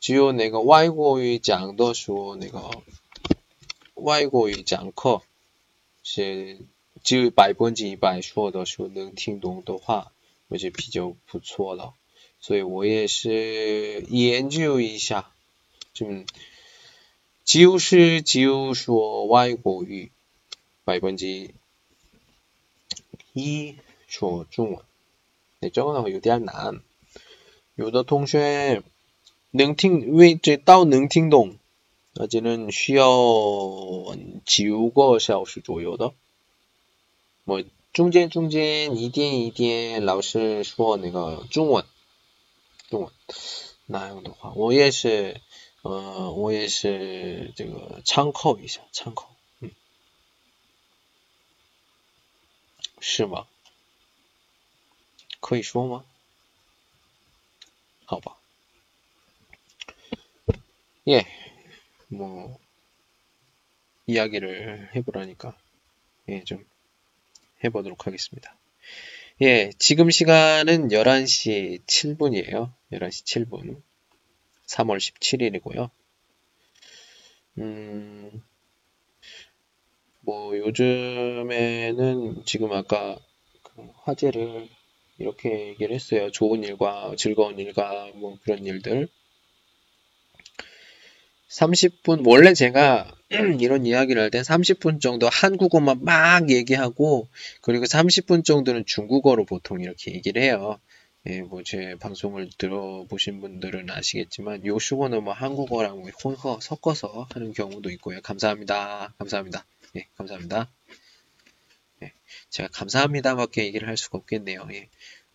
[0.00, 2.68] 只有那个外国语讲的时候，那个
[4.00, 5.22] 外国语讲课
[6.02, 6.58] 是
[7.02, 10.12] 只有百分之一百说的，说能听懂的话，
[10.48, 11.94] 我觉得比较不错了。
[12.40, 15.30] 所以我也是研究一下，
[15.92, 16.06] 就，
[17.44, 20.10] 就是就说外国语，
[20.84, 21.50] 百分之
[23.34, 23.76] 一
[24.06, 24.82] 说中文，
[25.58, 26.80] 那种的话有点难。
[27.74, 28.82] 有的同学
[29.50, 31.56] 能听，为这道能听懂。
[32.12, 33.06] 那只能需要
[34.44, 36.12] 九个小时左右的，
[37.44, 41.84] 我中间中间一点一点，老师说那个中文，
[42.88, 43.12] 中文
[43.86, 45.40] 那样的话，我也是，
[45.82, 49.70] 嗯，我也是这个参考一下，参考，嗯，
[52.98, 53.46] 是吗？
[55.38, 56.04] 可以说吗？
[58.04, 58.36] 好吧，
[61.04, 61.24] 耶。
[62.10, 62.58] 뭐
[64.06, 65.56] 이야기를 해보라니까
[66.28, 66.64] 예 좀
[67.64, 68.56] 해보도록 하겠습니다
[69.42, 73.82] 예 지금 시간은 11시 7분이에요 11시 7분
[74.70, 75.90] 3월 17일이고요.
[77.58, 78.42] 음,
[80.20, 83.18] 뭐 요즘에는 지금 아까
[83.62, 84.68] 그 화제를
[85.18, 86.30] 이렇게 얘기를 했어요.
[86.30, 89.08] 좋은 일과 즐거운 일과 뭐 그런 일들.
[91.50, 93.12] 30분, 원래 제가
[93.60, 97.28] 이런 이야기를 할 땐 30분 정도 한국어만 막 얘기하고,
[97.60, 100.78] 그리고 30분 정도는 중국어로 보통 이렇게 얘기를 해요.
[101.26, 107.90] 예, 뭐 제 방송을 들어보신 분들은 아시겠지만 요슈거는 뭐 한국어랑 뭐 혼허 섞어서 하는 경우도
[107.90, 108.20] 있고요.
[108.22, 109.12] 감사합니다.
[109.18, 109.64] 감사합니다.
[109.96, 110.68] 예, 감사합니다.
[112.02, 112.12] 예,
[112.50, 114.68] 제가 감사합니다밖에 얘기를 할 수가 없겠네요.
[114.72, 114.88] 예,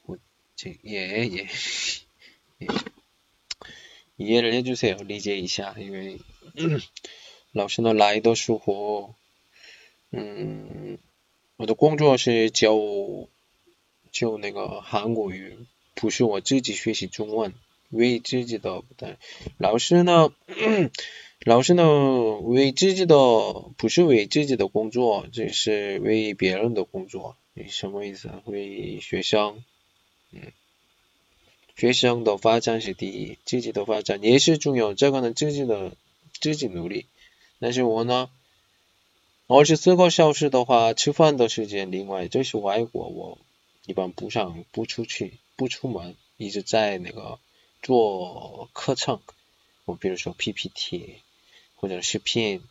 [0.03, 0.17] 뭐,
[0.55, 1.47] 제, 예, 예.
[2.63, 2.67] 예.
[4.18, 4.96] 이해를 해주세요.
[5.04, 5.74] 리제이샤.
[5.78, 6.18] 이게
[7.52, 9.14] 老师呢来的时候，
[10.12, 10.98] 嗯，
[11.56, 12.76] 我的工作是教
[14.12, 15.56] 教那个韩国语。
[15.96, 17.52] 不是我自己学习中文，
[17.90, 18.84] 为自己的，
[19.58, 20.32] 老师呢，
[21.44, 23.14] 老师呢为自己的，
[23.76, 27.36] 不是为自己的工作，这是为别人的工作，
[27.68, 28.40] 什么意思啊？
[28.46, 29.62] 为学生，
[30.32, 30.52] 嗯，
[31.75, 35.95] 学生的发展是第一，自己的发展也是重要，这个呢自己的
[36.39, 37.05] 自己努力，
[37.59, 38.29] 但是我呢，
[39.47, 43.37] 二十四个小时的话，吃饭的时间另外，就是外国，我
[43.85, 45.39] 一般不上不出去。
[45.57, 47.39] 不出门，一直在那个
[47.81, 49.21] 做课程，
[49.85, 51.21] 我比如说 PPT
[51.77, 52.61] 或者视频，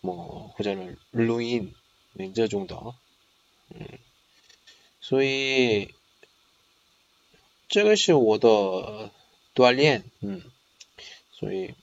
[0.00, 0.74] 我或者
[1.10, 1.74] 录音，
[2.34, 2.94] 这种的，
[3.68, 3.86] 嗯，
[5.02, 5.92] 所以
[7.74, 9.10] 这个是我的
[9.52, 10.42] 锻炼，嗯，
[11.32, 11.74] 所以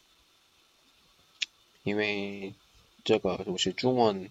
[1.83, 2.53] 因为
[3.03, 4.29] 这个都是中文，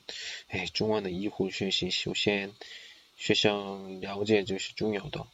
[0.48, 2.54] 哎，中文的医护学习，首先
[3.18, 5.26] 学生了解就是重要的。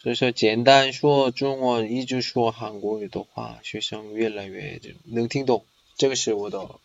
[0.00, 5.66] 所以说，简单说中文，一直说韩国语的话，学生越来越能听懂。
[5.98, 6.80] 这个是我的，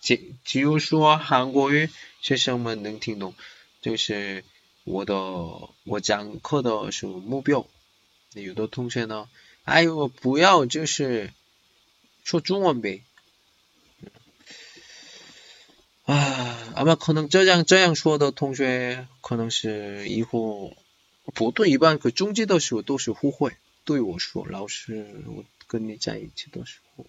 [0.00, 1.90] 只只有说韩国语，
[2.20, 3.34] 学生们能听懂，
[3.82, 4.44] 这是
[4.84, 5.16] 我的
[5.82, 7.66] 我讲课的是目标。
[8.34, 9.28] 有的同学呢，
[9.64, 11.32] 哎呦，不要，就是
[12.24, 13.02] 说中文呗。
[16.04, 20.76] 啊，那么可能这样这样说的同学，可能是以后，
[21.34, 27.04] 不对，一般可中间的时候都是互会对我说，老师，我跟你在一起的时候，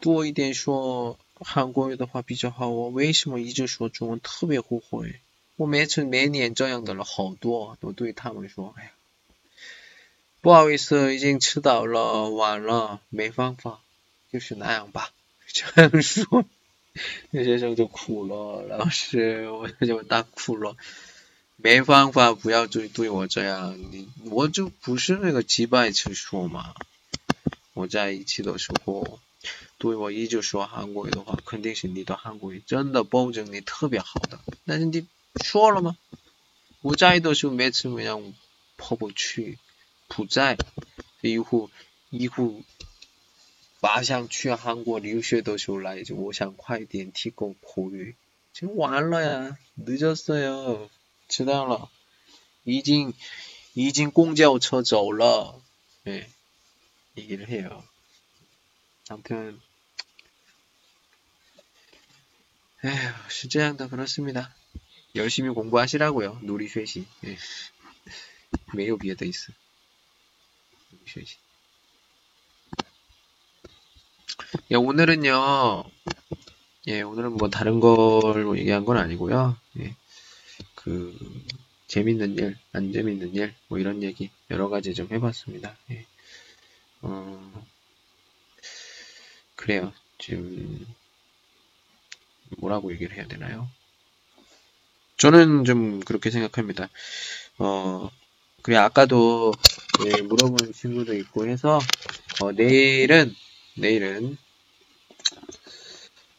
[0.00, 2.68] 多一点说韩国语的话比较好。
[2.68, 5.20] 我为什么一直说中文，特别后悔。
[5.56, 8.90] 我每次每年这样的了好多，我对他们说，哎呀。
[10.42, 13.80] 不好意思，已经迟到了，晚了，没办法，
[14.32, 15.10] 就是那样吧。
[15.52, 16.44] 这样说，
[17.30, 20.76] 那学生就哭了，老师，我就大哭了。
[21.56, 26.74] 没办法，不要对对我这样，你我就不是那个几百次说嘛。
[27.74, 29.20] 我在一起的时候，
[29.76, 34.40] 对我一直说韩国语的话，肯定是你的韩国语真的保证你特别好的。
[34.64, 35.06] 但是你
[35.44, 35.98] 说了吗？
[36.80, 38.32] 我在的时候每次그냥
[38.78, 39.58] 跑不去，
[40.09, 40.57] 不在。
[41.21, 41.69] 以后
[42.09, 42.61] 以后
[43.81, 48.15] 马上去韩国留学的时候来，就我想快点提供口语。
[48.53, 50.89] 就完了呀，늦었어요，
[51.27, 51.89] 知道了，
[52.63, 53.13] 已经
[53.73, 55.61] 已经公交车走了，
[56.03, 56.29] 네
[57.15, 57.83] 얘기를 해요.
[59.09, 59.59] 아무튼
[62.83, 64.53] 에휴, 실제양도 그렇습니다.
[65.15, 66.39] 열심히 공부하시라고요.
[66.43, 67.05] 놀이 쉐시.
[67.25, 67.37] 예.
[68.73, 69.51] 매우 비에도 있어.
[71.06, 71.36] 쉐시.
[74.70, 75.84] 예, 오늘은요.
[76.86, 79.56] 예, 오늘은 뭐 다른 걸 얘기한 건 아니고요.
[79.80, 79.94] 예.
[80.74, 81.16] 그
[81.88, 85.76] 재밌는 일, 안 재밌는 일, 뭐 이런 얘기 여러 가지 좀 해봤습니다.
[85.90, 86.06] 예.
[87.02, 87.66] 어,
[89.56, 89.92] 그래요.
[90.18, 90.86] 지금
[92.58, 93.68] 뭐라고 얘기를 해야 되나요?
[95.16, 96.88] 저는 좀 그렇게 생각합니다.
[97.58, 98.10] 어,
[98.62, 99.52] 그래, 아까도
[100.04, 101.78] 네, 물어본 친구도 있고 해서,
[102.42, 103.34] 어, 내일은,
[103.76, 104.36] 내일은,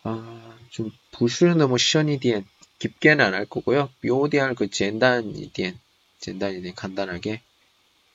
[0.03, 2.45] 어, 좀, 부슈는 너무 시연이디엔,
[2.80, 3.89] 깊게는 안 할 거고요.
[4.03, 5.80] 묘디할 그 젠단이 디엔,
[6.19, 7.41] 젠단이 디엔 간단하게,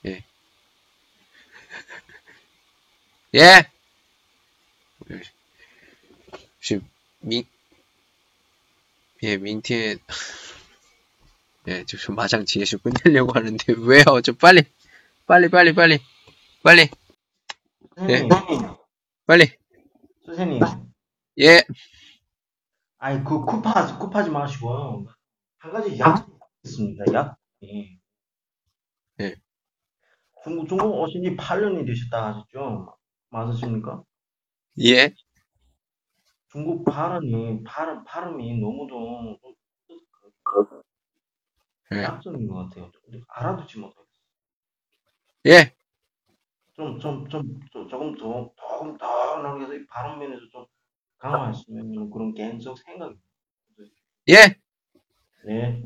[0.06, 0.24] 예.
[3.34, 3.70] 예!
[6.60, 6.86] 지금,
[7.20, 7.46] 미,
[9.22, 9.96] 예, 민티에,
[11.68, 14.20] 예, 지금 마장 지혜수 끝내려고 하는데, 왜요?
[14.22, 14.62] 좀 빨리,
[15.26, 15.98] 빨리, 빨리, 빨리,
[16.62, 16.88] 빨리,
[17.96, 18.28] 선생님,
[19.26, 19.46] 빨리,
[20.24, 20.60] 선생님.
[21.40, 21.62] 예,
[22.98, 25.06] 아니, 그, 굽하지, 굽하지 마시고요.
[25.58, 26.28] 한 가지 약
[26.64, 27.36] 있습니다, 약.
[27.64, 27.98] 예.
[29.20, 29.34] 예.
[30.44, 32.96] 중국, 중국 오신 지 8년이 되셨다 하셨죠?
[33.30, 34.04] 맞으십니까?
[34.84, 35.12] 예,
[36.48, 39.56] 중국 발음이, 발음, 발음이 너무도 좀
[41.92, 42.90] 예, 약점인 것 같아요.
[42.92, 44.04] 좀 알아듣지 못해요.
[45.46, 45.72] 예,
[46.74, 50.66] 좀, 좀, 좀, 좀, 조금 더, 조금 더 나가서 이 발음 면에서 좀
[51.18, 53.16] 강화했으면 그런 개인적 생각이.
[54.28, 54.56] 예,
[55.46, 55.82] 네.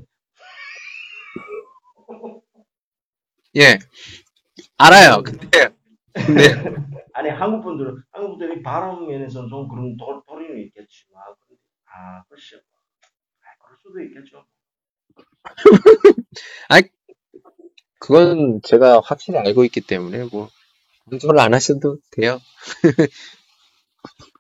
[3.57, 3.79] 예,
[4.79, 5.23] 알아요.
[5.23, 5.69] 근데,
[6.15, 6.43] 근데,
[7.13, 11.23] 아니, 한국 분들은, 한국 분들이 발음 면에서는 좀 그런 도, 도리는 있겠지만,
[11.87, 12.61] 아, 글쎄요.
[13.43, 14.45] 아, 그럴 수도 있겠죠.
[18.01, 20.49] 그건 제가 확실히 알고 있기 때문에, 뭐,
[21.09, 22.41] 강조를 안 하셔도 돼요.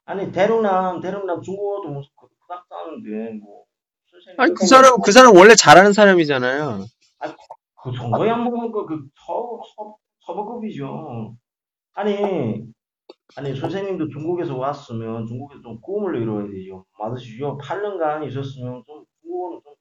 [0.07, 3.65] 아니, 대륙남, 대륙남 중국어도 뭐, 그닥 따는데, 뭐,
[4.11, 4.41] 선생님.
[4.41, 6.87] 아니, 그 사람, 그 사람 원래 잘하는 사람이잖아요.
[7.83, 9.97] 그 정도야 뭐, 그, 그, 서, 서,
[10.27, 11.37] 서버급이죠.
[11.95, 12.65] 아니,
[13.37, 16.85] 아니, 선생님도 중국에서 왔으면 중국에서 좀 꿈을 이뤄야 되죠.
[16.99, 17.59] 맞으시죠?
[17.59, 19.80] 8년간 있었으면 좀 중국어는 좀, 아, 좀, 좀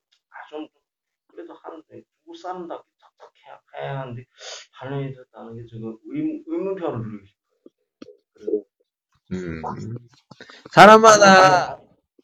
[1.39, 1.87] 그래도 하는데,
[2.23, 4.25] 중국 사람답게 탁탁 해야, 해야 하는데,
[4.77, 8.63] 8년이 됐다는 게 지금 의, 의문표를 드리고 싶어요.
[9.31, 9.61] 음.
[10.73, 11.79] 사람마다,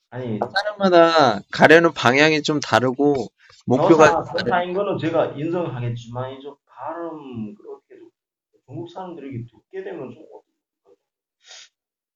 [0.10, 3.28] 아니, 사람마다 가려는 방향이 좀 다르고,
[3.66, 8.10] 목표가, 서사인 거는 제가 인정하겠지만, 이제 발음, 그렇게 좀
[8.66, 10.26] 중국 사람들에게 듣게 되면 좀,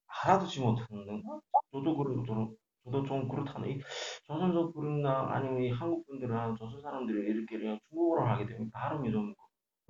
[0.08, 1.40] 알아듣지 못하는가?
[1.72, 2.56] 저도 그러고, 저도,
[2.90, 3.72] 저도 좀 그렇다네.
[3.72, 3.80] 이
[4.26, 9.34] 조선족 분이나 아니면 이 한국 분들이나 조선 사람들이 이렇게 그냥 중국어를 하게 되면 발음이 좀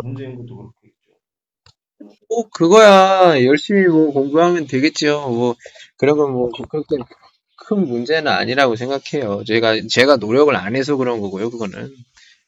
[0.03, 2.15] 문제인 것도 그렇고 있죠.
[2.27, 3.43] 꼭 그거야.
[3.43, 5.29] 열심히 뭐 공부하면 되겠죠.
[5.29, 5.55] 뭐,
[5.97, 6.97] 그런 건 뭐, 그렇게
[7.67, 9.43] 큰 문제는 아니라고 생각해요.
[9.45, 11.89] 제가, 제가 노력을 안 해서 그런 거고요, 그거는.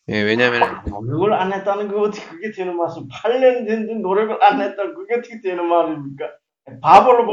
[0.10, 3.08] 예, 왜냐면, 노력을 안 했다는 거 어떻게 그게 되는 말씀?
[3.08, 6.26] 8년 됐는데 노력을 안 했다 그게 어떻게 되는 말입니까?
[6.82, 7.26] 바보로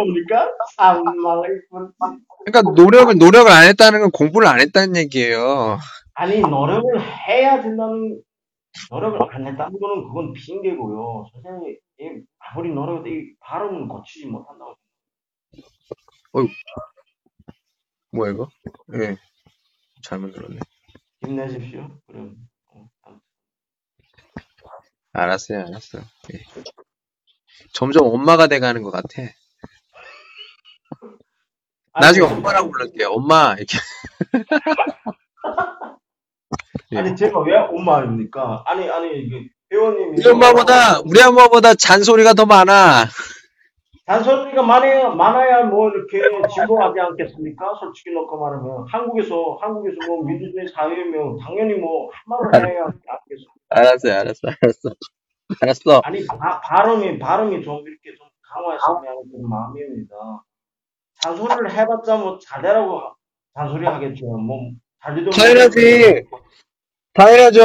[1.45, 1.93] 이쁜
[2.45, 5.79] 그러니까 노력을, 노력을 안 했다는 건 공부를 안 했다는 얘기예요.
[6.15, 8.23] 아니 노력을 해야 된다는
[8.91, 11.27] 노력을 안 했다는 거는 그건 핑계고요.
[11.33, 14.77] 선생님이 이 아무리 노력해도 이 발음은 고치지 못한다고.
[18.13, 18.49] 뭐야, 이거?
[18.95, 19.17] 예.
[20.03, 20.59] 잘못 들었네.
[21.23, 21.89] 힘내십시오.
[22.07, 22.37] 그럼
[22.73, 22.89] 어.
[25.13, 26.03] 알았어요, 알았어요.
[26.33, 26.39] 예.
[27.73, 29.23] 점점 엄마가 돼가는 것 같아.
[32.01, 33.09] 나중에 아니, 엄마라고 부를게요.
[33.09, 33.79] 엄마, 이렇게.
[36.93, 36.99] 예.
[36.99, 38.65] 아니 제가 왜 엄마입니까?
[38.67, 39.29] 아니 아니
[39.71, 43.07] 회원님이 우리 엄마보다, 우리 엄마보다 잔소리가 더 많아.
[44.07, 46.23] 잔소리가 많아야 많아야 뭐 이렇게
[46.55, 47.75] 진보하지 않겠습니까?
[47.79, 53.53] 솔직히 놓고 말하면 한국에서 한국에서 뭐 민주주의 사회면 당연히 뭐 한말을 해야 않겠습니까?
[53.69, 54.95] 알았어요, 알았어, 알았어.
[55.61, 56.01] 알았어.
[56.05, 60.15] 아니 바, 발음이 발음이 좀 이렇게 좀 강화했으면 하는 마음입니다.
[61.23, 63.01] 잔소리를 해봤자 뭐 잘되라고
[63.55, 64.27] 잔소리 하겠죠.
[64.27, 64.71] 뭐
[65.03, 66.25] 잘리도 당연하지.
[67.15, 67.61] 당연하죠.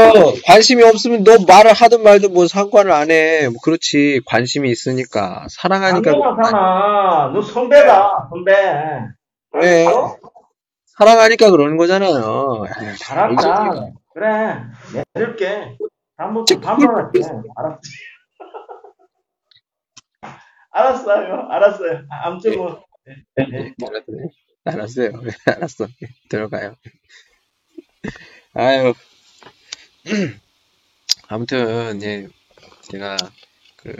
[0.48, 3.48] 관심이 없으면 너 말을 하든 말든 뭐 상관을 안 해.
[3.50, 4.22] 뭐 그렇지.
[4.26, 5.46] 관심이 있으니까.
[5.52, 6.12] 사랑하니까.
[6.12, 7.32] 당연하잖아.
[7.34, 8.52] 너 선배다, 선배.
[9.54, 9.86] 왜?
[9.86, 10.18] 어?
[10.98, 12.64] 사랑하니까 그러는 거잖아요.
[12.68, 13.92] 야, 알았다.
[14.14, 14.56] 그래.
[15.14, 15.78] 내릴게.
[16.24, 17.20] 다음부터 반말할게.
[17.56, 17.90] 알았지.
[20.72, 21.48] 알았어요.
[21.50, 22.06] 알았어요.
[22.10, 22.86] 아무튼 뭐.
[23.36, 23.74] 네, 네.
[24.64, 25.12] 알았어요.
[25.46, 25.88] 알았어.
[26.30, 26.76] 들어가요.
[28.54, 28.94] 아유.
[31.28, 32.28] 아무튼, 예,
[32.92, 33.18] 제가,
[33.78, 33.94] 그,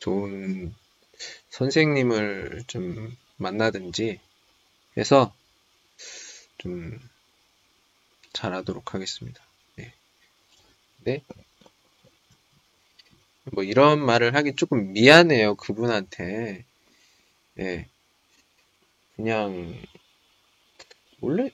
[0.00, 0.74] 좋은
[1.50, 4.20] 선생님을 좀 만나든지
[4.96, 5.32] 해서
[6.58, 6.98] 좀
[8.32, 9.43] 잘하도록 하겠습니다.
[11.04, 11.22] 네.
[11.36, 11.44] 네.
[13.52, 15.54] 뭐 이런 말을 하기 조금 미안해요.
[15.56, 16.64] 그분한테.
[17.58, 17.86] 예.
[19.16, 19.78] 그냥
[21.20, 21.50] 원래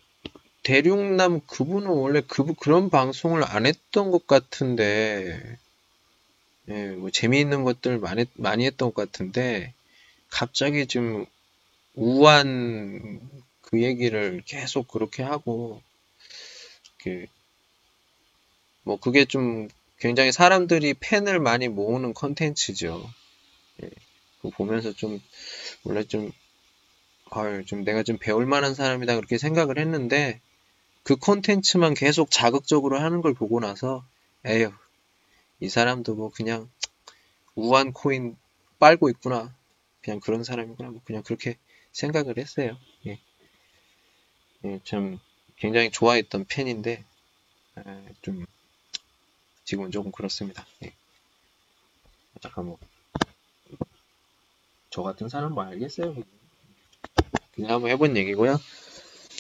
[0.63, 5.59] 대륙남 그분은 원래 그 그런 방송을 안 했던 것 같은데
[6.69, 9.75] 예, 뭐 재미있는 것들 많이 많이 했던 것 같은데
[10.29, 11.27] 갑자기 좀
[11.95, 13.21] 우한
[13.63, 15.83] 그 얘기를 계속 그렇게 하고
[16.99, 17.27] 그
[18.83, 23.09] 뭐 그게 좀 굉장히 사람들이 팬을 많이 모으는 컨텐츠죠.
[23.83, 23.91] 예,
[24.39, 25.21] 그거 보면서 좀
[25.85, 26.33] 원래 좀
[27.31, 30.41] 아유, 좀 내가 좀 배울 만한 사람이다 그렇게 생각을 했는데
[31.03, 34.05] 그 콘텐츠만 계속 자극적으로 하는 걸 보고 나서
[34.45, 34.73] 에휴
[35.61, 36.69] 이 사람도 뭐 그냥
[37.55, 38.37] 우한 코인
[38.79, 39.55] 빨고 있구나
[40.03, 41.57] 그냥 그런 사람이구나 뭐 그냥 그렇게
[41.93, 42.77] 생각을 했어요
[43.07, 43.21] 예.
[44.65, 45.19] 예, 참
[45.57, 47.05] 굉장히 좋아했던 팬인데
[47.79, 47.83] 에,
[48.23, 48.45] 좀
[49.71, 50.93] 지금은 조금 그렇습니다 예.
[52.41, 52.79] 잠깐 뭐
[54.91, 56.17] 저 같은 사람 뭐 알겠어요
[57.53, 58.59] 그냥 한번 해본 얘기고요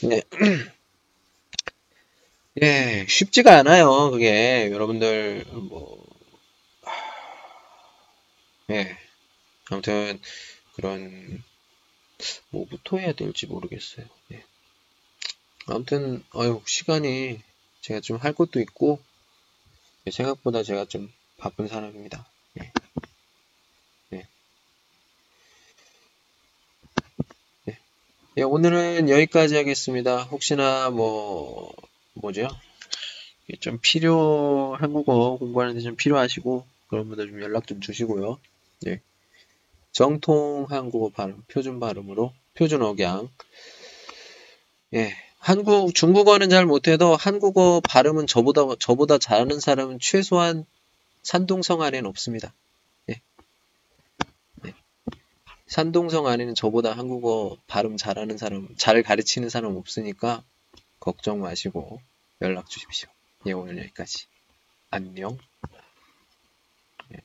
[0.02, 0.23] 네.
[2.62, 4.11] 예, 쉽지가 않아요.
[4.11, 6.05] 그게 여러분들 뭐
[8.70, 8.97] 예.
[9.70, 10.20] 아무튼
[10.74, 11.43] 그런
[12.51, 14.07] 뭐부터 해야 될지 모르겠어요.
[14.32, 14.44] 예.
[15.66, 17.40] 아무튼 아유 시간이
[17.82, 19.09] 제가 좀 할 것도 있고 예,
[20.10, 22.26] 생각보다 제가 좀 바쁜 사람입니다.
[22.60, 22.72] 예.
[24.12, 24.26] 예.
[27.68, 27.78] 예.
[28.36, 30.22] 예, 오늘은 여기까지 하겠습니다.
[30.24, 31.72] 혹시나 뭐
[32.14, 32.48] 뭐죠?
[33.60, 38.38] 좀 필요 한국어 공부하는데 좀 필요하시고 그런 분들 좀 연락 좀 주시고요.
[38.86, 39.00] 예.
[39.92, 43.28] 정통 한국어 발음, 표준 발음으로 표준 억양.
[44.94, 45.30] 예.
[45.40, 50.66] 한국 중국어는 잘 못해도 한국어 발음은 저보다 저보다 잘하는 사람은 최소한
[51.22, 52.52] 산동성 안에는 없습니다.
[53.08, 53.22] 예.
[54.66, 54.74] 예.
[55.66, 60.44] 산동성 안에는 저보다 한국어 발음 잘하는 사람, 잘 가르치는 사람 없으니까
[61.00, 62.02] 걱정 마시고
[62.42, 63.08] 연락 주십시오.
[63.46, 64.26] 예, 오늘 여기까지.
[64.90, 65.38] 안녕.
[67.14, 67.18] 예.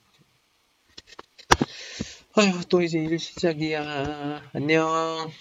[2.37, 4.51] 아휴, 또 이제 일 시작이야.
[4.53, 5.31] 안녕.